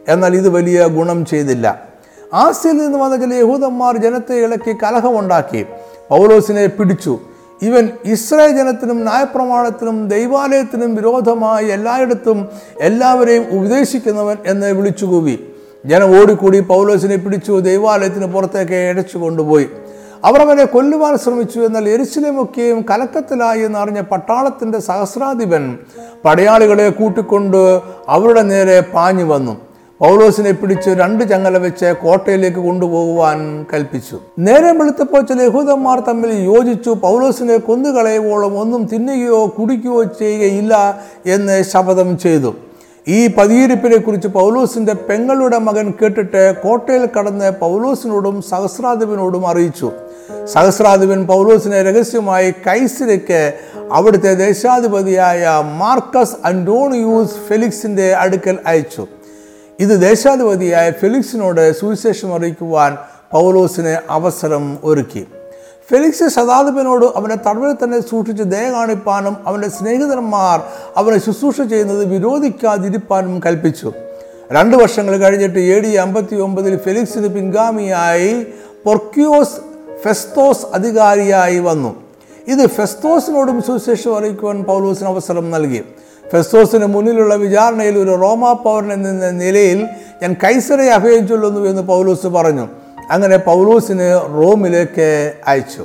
എന്നാൽ 0.08 0.36
ഇത് 0.36 0.48
വലിയ 0.48 0.86
ഗുണം 0.86 1.26
ചെയ്തില്ല. 1.26 1.66
ആസ്യയിൽ 2.34 2.76
നിന്ന് 2.76 2.98
വന്ന 2.98 3.16
ചില 3.16 3.34
യഹൂദന്മാർ 3.34 3.96
ജനത്തെ 3.96 4.34
ഇളക്കി 4.34 4.72
കലഹമുണ്ടാക്കി. 4.82 5.64
പൗലോസിനെ 6.10 6.66
പിടിച്ചു. 6.66 7.18
ഇവൻ 7.66 7.84
ഇസ്രായേൽ 8.04 8.52
ജനത്തിനും 8.56 8.98
ന്യായപ്രമാണത്തിനും 9.02 9.96
ദൈവാലയത്തിനും 10.08 10.90
വിരോധമായി 10.94 11.66
എല്ലായിടത്തും 11.76 12.38
എല്ലാവരെയും 12.80 13.44
ഉപദേശിക്കുന്നവൻ 13.58 14.36
എന്ന് 14.46 14.68
വിളിച്ചുകൂവി. 14.78 15.36
ജനം 15.86 16.10
ഓടിക്കൂടി 16.20 16.60
പൗലോസിനെ 16.60 17.16
പിടിച്ചു 17.16 17.52
ദൈവാലയത്തിന് 17.68 18.26
പുറത്തേക്ക് 18.34 18.76
അടച്ചു 18.90 19.18
കൊണ്ടുപോയി. 19.18 19.66
അവർ 20.24 20.40
അവനെ 20.40 20.64
കൊല്ലുവാൻ 20.64 21.14
ശ്രമിച്ചു 21.18 21.58
എന്നാൽ 21.60 21.88
എരിച്ചിലുമൊക്കെയും 21.88 22.78
കലക്കത്തിലായി 22.90 23.62
എന്നറിഞ്ഞ 23.68 24.00
പട്ടാളത്തിന്റെ 24.00 24.78
സഹസ്രാധിപൻ 24.88 25.64
പടയാളികളെ 26.24 26.88
കൂട്ടിക്കൊണ്ട് 27.00 27.60
അവരുടെ 28.08 28.42
നേരെ 28.52 28.76
പാഞ്ഞു 28.94 29.24
വന്നു. 29.24 29.54
പൗലോസിനെ 30.04 30.50
പിടിച്ച് 30.50 30.90
രണ്ട് 31.00 31.22
ചങ്ങല 31.28 31.58
വെച്ച് 31.58 31.88
കോട്ടയിലേക്ക് 32.02 32.62
കൊണ്ടുപോകുവാൻ 32.64 33.38
കൽപ്പിച്ചു. 33.72 34.16
നേരം 34.38 34.74
വെളുത്തപ്പോൾ 34.78 35.22
ചില 35.30 35.42
യഹൂദന്മാർ 35.42 35.98
തമ്മിൽ 36.08 36.30
യോജിച്ചു 36.50 36.90
പൗലോസിനെ 37.04 37.56
കൊന്നുകളയുവോളം 37.68 38.58
ഒന്നും 38.62 38.82
തിന്നുകയോ 38.92 39.38
കുടിക്കുകയോ 39.58 40.02
ചെയ്യുകയില്ല 40.02 40.74
എന്ന് 41.26 41.56
ശപഥം 41.62 42.18
ചെയ്തു. 42.18 42.52
ഈ 43.08 43.20
പതിയിരിപ്പിനെ 43.38 43.96
കുറിച്ച് 43.96 44.28
പൗലോസിന്റെ 44.28 44.94
പെങ്ങളുടെ 45.08 45.58
മകൻ 45.68 45.88
കേട്ടിട്ട് 46.02 46.44
കോട്ടയിൽ 46.62 47.08
കടന്ന് 47.16 47.50
പൗലോസിനോടും 47.64 48.42
സഹസ്രാധിപനോടും 48.50 49.48
അറിയിച്ചു. 49.48 49.90
സഹസ്രാധിപൻ 50.52 51.26
പൗലോസിനെ 51.26 51.82
രഹസ്യമായി 51.82 52.50
കൈസിലേക്ക് 52.66 53.42
അവിടുത്തെ 53.92 54.34
ദേശാധിപതിയായ 54.46 55.62
മാർക്കസ് 55.82 56.38
അന്റോണിയൂസ് 56.44 57.42
ഫെലിക്സിന്റെ 57.48 58.08
അടുക്കൽ 58.24 58.58
അയച്ചു. 58.66 59.06
ഇത് 59.80 60.00
ദേശാധിപതിയായ 60.00 60.90
ഫെലിക്സിനോട് 60.90 61.78
സുവിശേഷം 61.80 62.34
അറിയിക്കുവാൻ 62.34 62.96
പൗലോസിന് 63.32 63.98
അവസരം 64.10 64.78
ഒരുക്കി. 64.84 65.26
ഫെലിക്സ് 65.90 66.28
ശതാധിപനോട് 66.28 67.06
അവനെ 67.16 67.36
തടവിൽ 67.36 67.84
തന്നെ 67.84 68.00
സൂക്ഷിച്ച് 68.00 68.42
ദയ 68.42 68.70
കാണിപ്പാനും 68.70 69.36
അവന്റെ 69.46 69.68
സ്നേഹിതന്മാർ 69.68 70.62
അവനെ 70.96 71.18
ശുശ്രൂഷ 71.18 71.60
ചെയ്യുന്നത് 71.60 72.04
വിരോധിക്കാതിരിപ്പാനും 72.04 73.40
കൽപ്പിച്ചു. 73.46 73.92
രണ്ട് 74.52 74.76
വർഷങ്ങൾ 74.76 75.16
കഴിഞ്ഞിട്ട് 75.16 75.58
എ 75.58 75.80
ഡി 75.80 75.92
അമ്പത്തി 75.94 76.36
ഒമ്പതിൽ 76.36 76.76
ഫെലിക്സിന് 76.76 77.28
പിൻഗാമിയായി 77.28 78.46
പൊർക്യോസ് 78.84 79.56
ഫെസ്തോസ് 80.04 80.66
അധികാരിയായി 80.74 81.58
വന്നു. 81.58 82.02
ഇത് 82.48 82.66
ഫെസ്തോസിനോടും 82.66 83.62
സുവിശേഷം 83.62 84.16
അറിയിക്കുവാൻ 84.16 84.64
പൗലോസിന് 84.64 85.08
അവസരം 85.08 85.50
നൽകി. 85.50 85.84
ഫെസ്തോസിന് 86.32 86.86
മുന്നിലുള്ള 86.86 87.34
വിചാരണയിൽ 87.34 87.98
ഒരു 87.98 88.20
റോമാ 88.20 88.52
പൗരൻ 88.52 88.92
എന്ന 88.92 89.30
നിലയിൽ 89.30 89.86
ഞാൻ 90.22 90.36
കൈസറെ 90.44 90.90
അഭയിച്ചുള്ളൂ 90.90 91.66
എന്ന് 91.66 91.82
പൗലോസ് 91.82 92.26
പറഞ്ഞു. 92.26 92.68
അങ്ങനെ 93.10 93.36
പൗലോസിന് 93.36 94.20
റോമിലേക്ക് 94.34 95.34
അയച്ചു. 95.46 95.84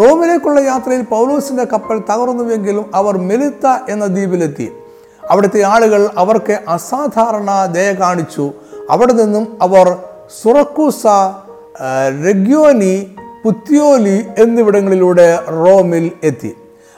റോമിലേക്കുള്ള 0.00 0.60
യാത്രയിൽ 0.60 1.02
പൗലോസിന്റെ 1.02 1.64
കപ്പൽ 1.64 1.98
തകർന്നുവെങ്കിലും 1.98 2.90
അവർ 2.94 3.18
മെലിത്ത 3.18 3.66
എന്ന 3.88 4.06
ദ്വീപിലെത്തി. 4.06 4.72
അവിടുത്തെ 5.30 5.62
ആളുകൾ 5.62 6.10
അവർക്ക് 6.16 6.58
അസാധാരണ 6.68 7.72
ദയ 7.72 7.92
കാണിച്ചു. 7.92 8.52
അവിടെ 8.90 9.12
നിന്നും 9.12 9.58
അവർ 9.62 9.96
സുറക്കൂസ 10.42 11.06
രഗ്യോനി 12.28 13.16
പുത്യോലി 13.44 14.26
എന്നിവിടങ്ങളിലൂടെ 14.38 15.38
റോമിൽ 15.50 16.10
എത്തി. 16.22 16.56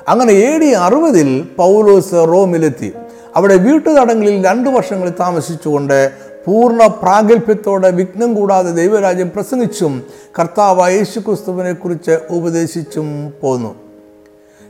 അങ്ങനെ 0.09 0.33
എ 0.33 0.59
ഡി 0.59 0.67
അറുപതിൽ 0.67 1.49
പൗലോസ് 1.57 2.13
റോമിലെത്തി. 2.13 2.93
അവിടെ 3.37 3.57
വീട്ടുതടങ്ങളിൽ 3.57 4.47
രണ്ടു 4.47 4.71
വർഷങ്ങൾ 4.71 5.13
താമസിച്ചുകൊണ്ട് 5.21 6.11
പൂർണ 6.47 6.87
പ്രാഗൽഭ്യത്തോടെ 6.87 7.91
വിഘ്നം 7.91 8.35
കൂടാതെ 8.35 8.71
ദൈവരാജ്യം 8.71 9.31
പ്രസംഗിച്ചും 9.35 10.03
കർത്താവ് 10.39 10.93
യേശുക്രിസ്തുവിനെ 10.93 11.73
കുറിച്ച് 11.73 12.19
ഉപദേശിച്ചും 12.31 13.33
പോന്നു. 13.41 13.75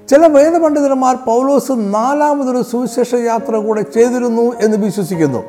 ചില 0.09 0.27
വേദപണ്ഡിതന്മാർ 0.27 1.14
പൗലോസ് 1.14 1.73
നാലാമതൊരു 1.73 2.62
സുവിശേഷ 2.62 3.14
യാത്ര 3.14 3.57
കൂടെ 3.57 3.83
ചെയ്തിരുന്നു 3.83 4.61
എന്ന് 4.61 4.77
വിശ്വസിക്കുന്നു. 4.77 5.45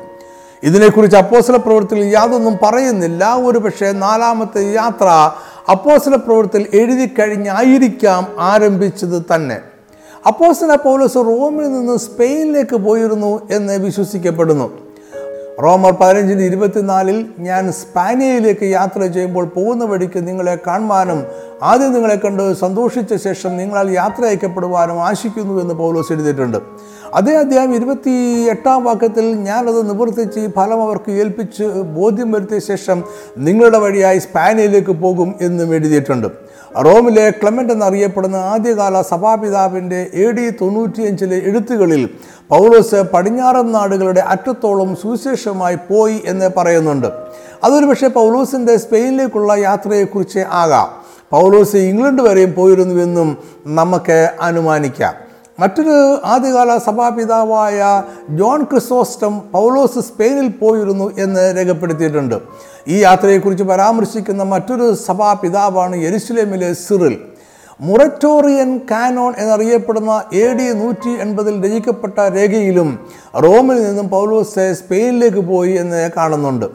ഇതിനെക്കുറിച്ച് 0.62 1.16
അപ്പോസല 1.16 1.56
പ്രവൃത്തിയിൽ 1.56 2.04
യാതൊന്നും 2.04 2.58
പറയുന്നില്ല. 2.62 3.34
ഒരു 3.34 3.58
പക്ഷേ 3.58 3.92
നാലാമത്തെ 3.92 4.72
യാത്ര 4.72 5.30
അപ്പോസല 5.70 6.14
പ്രവൃത്തിയിൽ 6.14 6.66
എഴുതി 6.74 7.06
കഴിഞ്ഞായിരിക്കാം 7.06 8.26
ആരംഭിച്ചത് 8.38 9.22
തന്നെ. 9.34 9.60
അപ്പോസ്തല 10.28 10.74
പൗലോസ് 10.74 11.14
റോമിൽ 11.14 11.66
നിന്ന് 11.72 11.96
സ്പെയിനിലേക്ക് 11.98 12.76
പോയിരുന്നു 12.76 13.40
എന്ന് 13.50 13.72
വിശ്വസിക്കപ്പെടുന്നു. 13.72 14.66
റോമർ 15.62 15.92
പതിനഞ്ചിന് 16.00 16.42
ഇരുപത്തിനാലിൽ 16.42 17.26
ഞാൻ 17.38 17.72
സ്പാനിയയിലേക്ക് 17.72 18.66
യാത്ര 18.66 19.06
ചെയ്യുമ്പോൾ 19.06 19.44
പോകുന്ന 19.44 19.84
വഴിക്ക് 19.84 20.28
നിങ്ങളെ 20.28 20.58
കാണുവാനും 20.66 21.26
ആദ്യം 21.62 21.92
നിങ്ങളെ 21.92 22.14
കണ്ട് 22.14 22.54
സന്തോഷിച്ച 22.54 23.14
ശേഷം 23.14 23.56
നിങ്ങളാൽ 23.56 23.90
യാത്ര 23.90 24.24
അയക്കപ്പെടുവാനും 24.24 25.02
ആശിക്കുന്നു 25.02 25.60
എന്ന് 25.60 25.74
പൗലോസ് 25.74 26.12
എഴുതിയിട്ടുണ്ട്. 26.12 26.58
അതേ 27.14 27.34
അധ്യായം 27.34 27.74
ഇരുപത്തി 27.74 28.14
എട്ടാം 28.50 28.84
വാക്യത്തിൽ 28.84 29.34
ഞാനത് 29.34 29.90
നിവർത്തിച്ച് 29.90 30.40
ഈ 30.40 30.48
ഫലം 30.50 30.82
അവർക്ക് 30.82 31.12
ഏൽപ്പിച്ച് 31.12 31.64
ബോധ്യം 31.98 32.32
വരുത്തിയ 32.32 32.58
ശേഷം 32.58 33.04
നിങ്ങളുടെ 33.38 33.78
വഴിയായി 33.78 34.18
സ്പാനിയയിലേക്ക് 34.18 34.92
പോകും 34.92 35.34
എന്നും 35.40 35.74
എഴുതിയിട്ടുണ്ട്. 35.74 36.28
റോമിലെ 36.82 37.30
ക്ലെമന്റ് 37.30 37.72
എന്നറിയപ്പെടുന്ന 37.72 38.36
ആദ്യകാല 38.36 39.02
സഭാപിതാവിന്റെ 39.02 40.06
എ 40.14 40.30
ഡി 40.30 40.50
തൊണ്ണൂറ്റിയഞ്ചിലെ 40.50 41.36
എഴുത്തുകളിൽ 41.36 42.10
പൗലോസ് 42.48 42.94
പടിഞ്ഞാറൻ 42.94 43.72
നാടുകളുടെ 43.72 44.20
അറ്റത്തോളം 44.20 44.96
സുവിശേഷമായി 44.96 45.76
പോയി 45.76 46.22
എന്ന് 46.26 46.50
പറയുന്നുണ്ട്. 46.56 47.06
അതൊരു 47.64 47.84
പക്ഷേ 47.84 48.06
പൗലോസിന്റെ 48.06 48.76
സ്പെയിനിലേക്കുള്ള 48.76 49.52
യാത്രയെക്കുറിച്ച് 49.52 50.38
ആകാം. 50.38 50.88
പൗലോസ് 51.30 51.76
ഇംഗ്ലണ്ട് 51.76 52.22
വരെയും 52.22 52.54
പോയിരുന്നുവെന്നും 52.54 53.38
നമുക്ക് 53.66 54.32
അനുമാനിക്കാം. 54.40 55.23
മറ്റൊരു 55.58 55.96
ആദ്യകാല 56.24 56.70
സഭാപിതാവായ 56.78 57.80
ജോൺ 58.30 58.60
ക്രിസോസ്റ്റം 58.64 59.34
പൗലോസ് 59.52 59.98
സ്പെയിനിൽ 59.98 60.48
പോയിരുന്നു 60.60 61.06
എന്ന് 61.18 61.44
രേഖപ്പെടുത്തിയിട്ടുണ്ട്. 61.56 62.34
ഈ 62.88 62.96
യാത്രയെക്കുറിച്ച് 63.02 63.64
പരാമർശിക്കുന്ന 63.64 64.42
മറ്റൊരു 64.54 64.94
സഭാപിതാവാണ് 65.06 65.96
യെരുസലേമിലെ 65.96 66.72
സിറിൽ. 66.72 67.14
മുററ്റോറിയൻ 67.80 68.80
കാനോൺ 68.90 69.32
എന്നറിയപ്പെടുന്ന 69.38 70.12
എ 70.32 70.44
ഡി 70.58 70.66
നൂറ്റി 70.82 71.12
എൺപതിൽ 71.22 71.54
രചിക്കപ്പെട്ട 71.64 72.18
രേഖയിലും 72.36 72.90
റോമിൽ 73.44 73.78
നിന്നും 73.86 74.08
പൗലോസ് 74.08 74.66
സ്പെയിനിലേക്ക് 74.80 75.42
പോയി 75.52 75.72
എന്ന് 75.82 76.10
കാണുന്നുണ്ട്. 76.16 76.66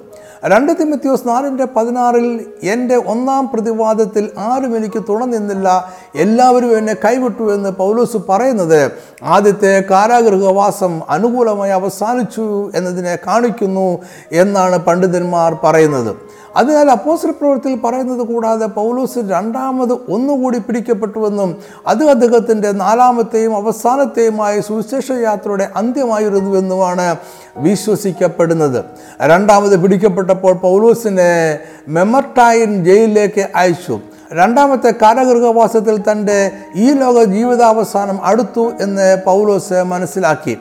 രണ്ട് 0.43 0.71
തിമത്യോസ് 0.79 1.27
നാലിന്റെ 1.27 1.65
പതിനാറിൽ 1.65 2.27
എന്റെ 2.63 2.95
ഒന്നാം 2.95 3.49
പ്രതിവാദത്തിൽ 3.53 4.29
ആരും 4.37 4.77
എനിക്ക് 4.77 5.03
തുണനിന്നില്ല 5.09 5.67
എല്ലാവരും 6.15 6.77
എന്നെ 6.77 6.95
കൈവിട്ടു 7.05 7.53
എന്ന് 7.53 7.69
പൗലോസ് 7.69 8.17
പറയുന്നത് 8.29 8.91
ആദ്യത്തെ 9.23 9.83
കാരാഗൃഹവാസം 9.91 11.01
അനുകൂലമായി 11.09 11.71
അവസാനിച്ചു 11.71 12.71
എന്നതിനെ 12.75 13.17
കാണിക്കുന്നു 13.27 13.87
എന്നാണ് 14.31 14.77
പണ്ഡിതന്മാർ 14.77 15.57
പറയുന്നത്. 15.63 16.11
അതിനാൽ 16.55 16.91
അപ്പോസ്റ്റൽ 16.91 17.31
പ്രവൃത്തിയിൽ 17.31 17.79
പറയുന്നത് 17.79 18.19
കൂടാതെ 18.19 18.65
പൗലോസ് 18.65 19.19
രണ്ടാമത് 19.27 19.93
ഒന്നുകൂടി 19.93 20.57
പിടിക്കപ്പെട്ടുവെന്നും 20.57 21.57
അത് 21.87 22.09
അദ്ദേഹത്തിന്റെ 22.09 22.71
നാലാമത്തെയും 22.71 23.55
അവസാനത്തെയുമായ 23.55 24.61
സുവിശേഷ 24.61 25.11
യാത്രയുടെ 25.11 25.69
അന്ത്യമായിരുന്നുവെന്നുമാണ് 25.75 27.15
വിശ്വസിക്കപ്പെടുന്നത്. 27.57 28.85
രണ്ടാമത് 29.21 29.81
പിടിക്കപ്പെട്ടപ്പോൾ 29.81 30.53
പൗലോസിനെ 30.53 31.59
മെമർട്ടായിൻ 31.87 32.85
ജയിലിലേക്ക് 32.85 33.47
അയച്ചു. 33.55 33.99
രണ്ടാമത്തെ 34.33 34.93
കാരാഗൃഹവാസത്തിൽ 35.01 36.03
തന്റെ 36.11 36.51
ഈ 36.75 36.91
ലോക 36.91 37.23
ജീവിതാവസാനം 37.23 38.25
അടുത്തു 38.25 38.71
എന്ന് 38.81 39.17
പൗലോസ് 39.25 39.73
മനസ്സിലാക്കി. 39.73 40.57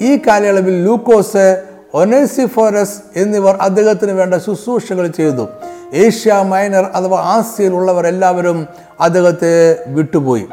ഈ 0.00 0.16
കാലയളവിൽ 0.16 0.84
ലൂക്കോസ് 0.84 1.62
ഒനേസിഫോറസ് 1.94 2.98
എന്നിവർ 3.16 3.56
അദ്ദേഹത്തിന് 3.60 4.12
വേണ്ട 4.12 4.34
ശുശ്രൂഷകൾ 4.34 5.06
ചെയ്തു. 5.06 5.48
ഏഷ്യ 5.94 6.32
മൈനർ 6.32 6.84
അഥവാ 6.84 7.20
ആസ്യയിൽ 7.20 7.72
എല്ലാവരും 8.06 8.68
അദ്ദേഹത്തെ 9.00 9.84
വിട്ടുപോയി. 9.86 10.46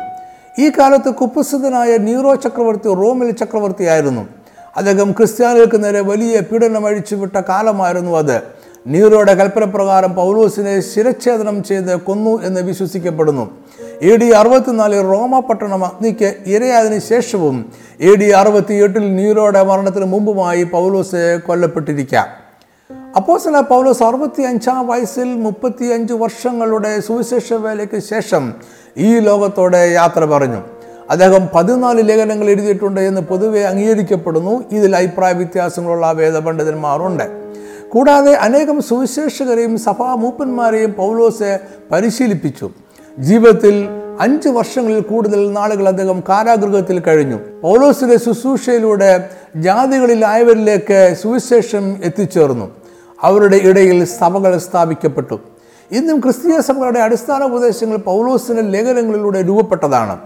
ഈ 0.60 0.70
കാലത്ത് 0.70 1.14
കുപ്രസിദ്ധനായ 1.14 1.98
നീറോ 1.98 2.36
ചക്രവർത്തി 2.36 2.94
റോമിൽ 2.94 3.32
ചക്രവർത്തിയായിരുന്നു 3.32 4.28
അദ്ദേഹം 4.76 5.12
ക്രിസ്ത്യാനികൾക്ക് 5.12 5.84
നേരെ 5.84 6.02
വലിയ 6.02 6.40
പീഡനം 6.40 6.86
അഴിച്ചുവിട്ട 6.86 7.36
കാലമായിരുന്നു 7.38 8.18
അത്. 8.18 8.42
നീറോയുടെ 8.88 9.34
കൽപ്പനപ്രകാരം 9.34 10.16
പൗലോസിനെ 10.16 10.80
ശിരച്ഛേദനം 10.80 11.64
ചെയ്ത് 11.64 12.00
കൊന്നു 12.00 12.44
എന്ന് 12.44 12.62
വിശ്വസിക്കപ്പെടുന്നു. 12.62 13.52
എ 14.02 14.16
ഡി 14.16 14.26
അറുപത്തിനാലിൽ 14.26 15.02
റോമ 15.02 15.40
പട്ടണം 15.40 15.86
അഗ്നിക്ക് 15.86 16.36
ഇരയായതിനു 16.46 17.00
ശേഷവും 17.00 17.72
എ 18.00 18.16
ഡി 18.16 18.26
അറുപത്തിയെട്ടിൽ 18.26 19.16
നീറോയുടെ 19.16 19.64
മരണത്തിന് 19.64 20.06
മുമ്പുമായി 20.06 20.64
പൗലോസ് 20.64 21.40
കൊല്ലപ്പെട്ടിരിക്കാം. 21.48 22.28
അപ്പോസല 23.16 23.60
പൗലോസ് 23.60 24.04
അറുപത്തി 24.04 24.42
അഞ്ചാം 24.42 24.88
വയസ്സിൽ 24.88 25.36
മുപ്പത്തി 25.36 25.86
അഞ്ച് 25.86 26.14
വർഷങ്ങളുടെ 26.14 27.00
സുവിശേഷ 27.00 27.54
വേലയ്ക്ക് 27.54 28.00
ശേഷം 28.00 28.54
ഈ 28.98 29.20
ലോകത്തോടെ 29.20 29.78
യാത്ര 29.78 30.26
പറഞ്ഞു. 30.26 30.62
അദ്ദേഹം 31.10 31.48
പതിനാല് 31.56 32.10
ലേഖനങ്ങൾ 32.10 32.50
എഴുതിയിട്ടുണ്ട് 32.50 33.02
എന്ന് 33.02 33.22
പൊതുവെ 33.22 33.62
അംഗീകരിക്കപ്പെടുന്നു. 33.62 34.64
ഇതിൽ 34.72 34.96
അഭിപ്രായ 34.96 35.34
വ്യത്യാസങ്ങളുള്ള 35.34 36.12
വേദപണ്ഡിതന്മാരുണ്ട്. 36.12 37.24
കൂടാതെ 37.90 38.34
അനേകം 38.34 38.82
സുവിശേഷകരെയും 38.82 39.78
സഭാ 39.78 40.16
മൂപ്പന്മാരെയും 40.16 40.94
പൗലോസ് 40.94 41.60
പരിശീലിപ്പിച്ചു. 41.92 42.72
ജീവിതത്തിൽ 43.20 43.88
അഞ്ച് 44.20 44.50
വർഷങ്ങളിൽ 44.50 45.00
കൂടുതൽ 45.00 45.52
നാളുകൾ 45.52 45.88
അദ്ദേഹം 45.88 46.24
കാരാഗൃഹത്തിൽ 46.30 47.00
കഴിഞ്ഞു. 47.00 47.40
പൗലോസിന്റെ 47.62 48.18
ശുശ്രൂഷയിലൂടെ 48.18 49.30
ജാതികളിലായവരിലേക്ക് 49.56 51.16
സുവിശേഷം 51.22 51.98
എത്തിച്ചേർന്നു. 52.04 52.72
അവരുടെ 53.22 53.60
ഇടയിൽ 53.64 54.06
സഭകൾ 54.06 54.58
സ്ഥാപിക്കപ്പെട്ടു. 54.58 55.40
ഇന്നും 55.92 56.20
ക്രിസ്തീയ 56.20 56.62
സഭകളുടെ 56.62 57.00
അടിസ്ഥാന 57.00 57.44
ഉപദേശങ്ങൾ 57.44 57.98
പൗലോസിന്റെ 57.98 58.62
ലേഖനങ്ങളിലൂടെ 58.62 59.42
രൂപപ്പെട്ടതാണ്. 59.48 60.18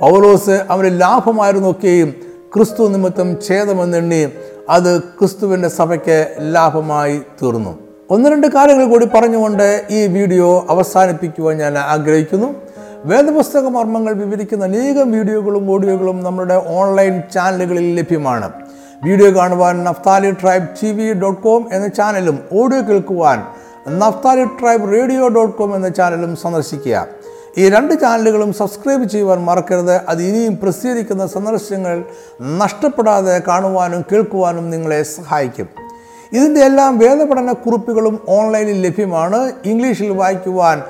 പൗലോസ് 0.00 0.64
അവന് 0.70 1.00
ലാഭമായിരുന്നൊക്കെയും 1.00 2.14
ക്രിസ്തു 2.54 2.88
നിമിത്തം 2.88 3.36
ഛേദമെന്നെണ്ണി 3.48 4.28
അത് 4.70 5.00
ക്രിസ്തുവിന്റെ 5.00 5.68
സഭയ്ക്ക് 5.68 6.36
ലാഭമായി 6.40 7.20
തീർന്നു. 7.42 7.91
ഒന്ന് 8.12 8.30
രണ്ട് 8.30 8.46
കാര്യങ്ങൾ 8.46 8.86
കൂടി 8.88 9.06
പറഞ്ഞുകൊണ്ട് 9.06 9.86
ഈ 9.90 10.06
വീഡിയോ 10.06 10.66
അവസാനിപ്പിക്കുവാൻ 10.70 11.58
ഞാൻ 11.58 11.78
ആഗ്രഹിക്കുന്നു. 11.78 12.48
വേദപുസ്തക 13.04 13.66
മർമ്മങ്ങൾ 13.76 14.12
വിവരിക്കുന്ന 14.12 14.64
അനേകം 14.64 15.12
വീഡിയോകളും 15.12 15.70
ഓഡിയോകളും 15.70 16.24
നമ്മുടെ 16.24 16.62
ഓൺലൈൻ 16.66 17.22
ചാനലുകളിൽ 17.34 17.86
ലഭ്യമാണ്. 17.98 18.50
വീഡിയോ 19.04 19.30
കാണുവാൻ 19.36 19.84
നഫ്താലി 19.84 20.30
ട്രൈബ് 20.30 20.68
ടി 20.82 20.90
വി 20.92 21.12
ഡോട്ട് 21.12 21.42
കോം 21.42 21.68
എന്ന 21.72 21.88
ചാനലും 21.88 22.38
ഓഡിയോ 22.52 22.80
കേൾക്കുവാൻ 22.80 23.38
Naphtali 23.98 24.44
tribe 24.44 24.92
radio 24.92 25.28
dot 25.28 25.56
com 25.58 25.74
എന്ന 25.74 25.88
ചാനലും 25.88 26.36
സന്ദർശിക്കുക. 26.36 27.06
ഈ 27.58 27.68
രണ്ട് 27.68 27.94
ചാനലുകളും 28.00 28.52
സബ്സ്ക്രൈബ് 28.52 29.08
ചെയ്യുവാൻ 29.08 29.40
മറക്കരുത്. 29.44 29.96
അത് 30.08 30.22
ഇനിയും 30.22 30.58
പ്രസിദ്ധീകരിക്കുന്ന 30.62 31.26
സന്ദർശനങ്ങൾ 31.26 32.04
നഷ്ടപ്പെടാതെ 32.60 33.42
കാണുവാനും 33.48 34.04
കേൾക്കുവാനും 34.12 34.70
നിങ്ങളെ 34.70 35.02
സഹായിക്കും. 35.02 35.91
ഇതിന്റെ 36.32 36.60
എല്ലാം 36.60 36.98
വേദപഠന 36.98 37.52
കുറിപ്പുകളും 37.52 38.18
ഓൺലൈനിൽ 38.28 38.86
ലഭ്യമാണ്. 38.86 39.52
ഇംഗ്ലീഷിൽ 39.64 40.10
വായിക്കുവാൻ 40.10 40.82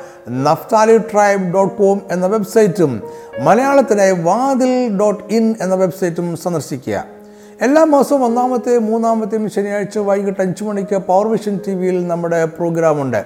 നഫ്താലി 0.44 0.98
ട്രൈബ് 0.98 1.54
ഡോട്ട് 1.54 1.74
കോം 1.74 2.00
എന്ന 2.10 2.26
വെബ്സൈറ്റും 2.26 3.02
മലയാളത്തിനായി 3.40 4.12
വാതിൽ 4.12 4.98
ഡോട്ട് 4.98 5.24
ഇൻ 5.30 5.54
എന്ന 5.60 5.74
വെബ്സൈറ്റും 5.74 6.36
സന്ദർശിക്കുക. 6.36 7.04
എല്ലാ 7.60 7.84
മാസവും 7.84 8.24
ഒന്നാമത്തെയും 8.24 8.86
മൂന്നാമത്തെയും 8.86 9.50
ശനിയാഴ്ച 9.50 9.98
വൈകിട്ട് 9.98 10.40
അഞ്ച് 10.40 10.64
മണിക്ക് 10.64 10.96
പവർ 10.96 11.28
വിഷൻ 11.28 11.58
ടി 11.66 11.74
വിയിൽ 11.74 12.08
നമ്മുടെ 12.08 12.44
പ്രോഗ്രാമുണ്ട്. 12.44 13.24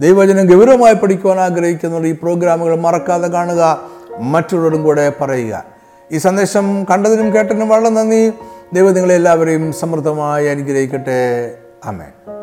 ദൈവജനം 0.00 0.58
ഗൗരവമായി 0.58 0.94
പഠിക്കുവാൻ 0.94 1.40
ആഗ്രഹിക്കുന്നവർ 1.40 2.06
ഈ 2.06 2.12
പ്രോഗ്രാമുകൾ 2.12 2.80
മറക്കാതെ 2.80 3.28
കാണുക. 3.28 3.80
മറ്റുള്ളവരും 4.20 4.82
കൂടെ 4.82 5.12
പറയുക. 5.20 5.64
ഈ 6.12 6.18
സന്ദേശം 6.18 6.84
കണ്ടതിനും 6.84 7.34
കേട്ടതിനും 7.34 7.68
വളരെ 7.68 7.88
നന്ദി. 7.88 8.32
ദൈവം 8.72 8.94
നിങ്ങളെല്ലാവരെയും 8.94 9.72
സമൃദ്ധമായി 9.72 10.46
അനുഗ്രഹിക്കട്ടെ. 10.46 11.54
അമേൻ 11.84 12.41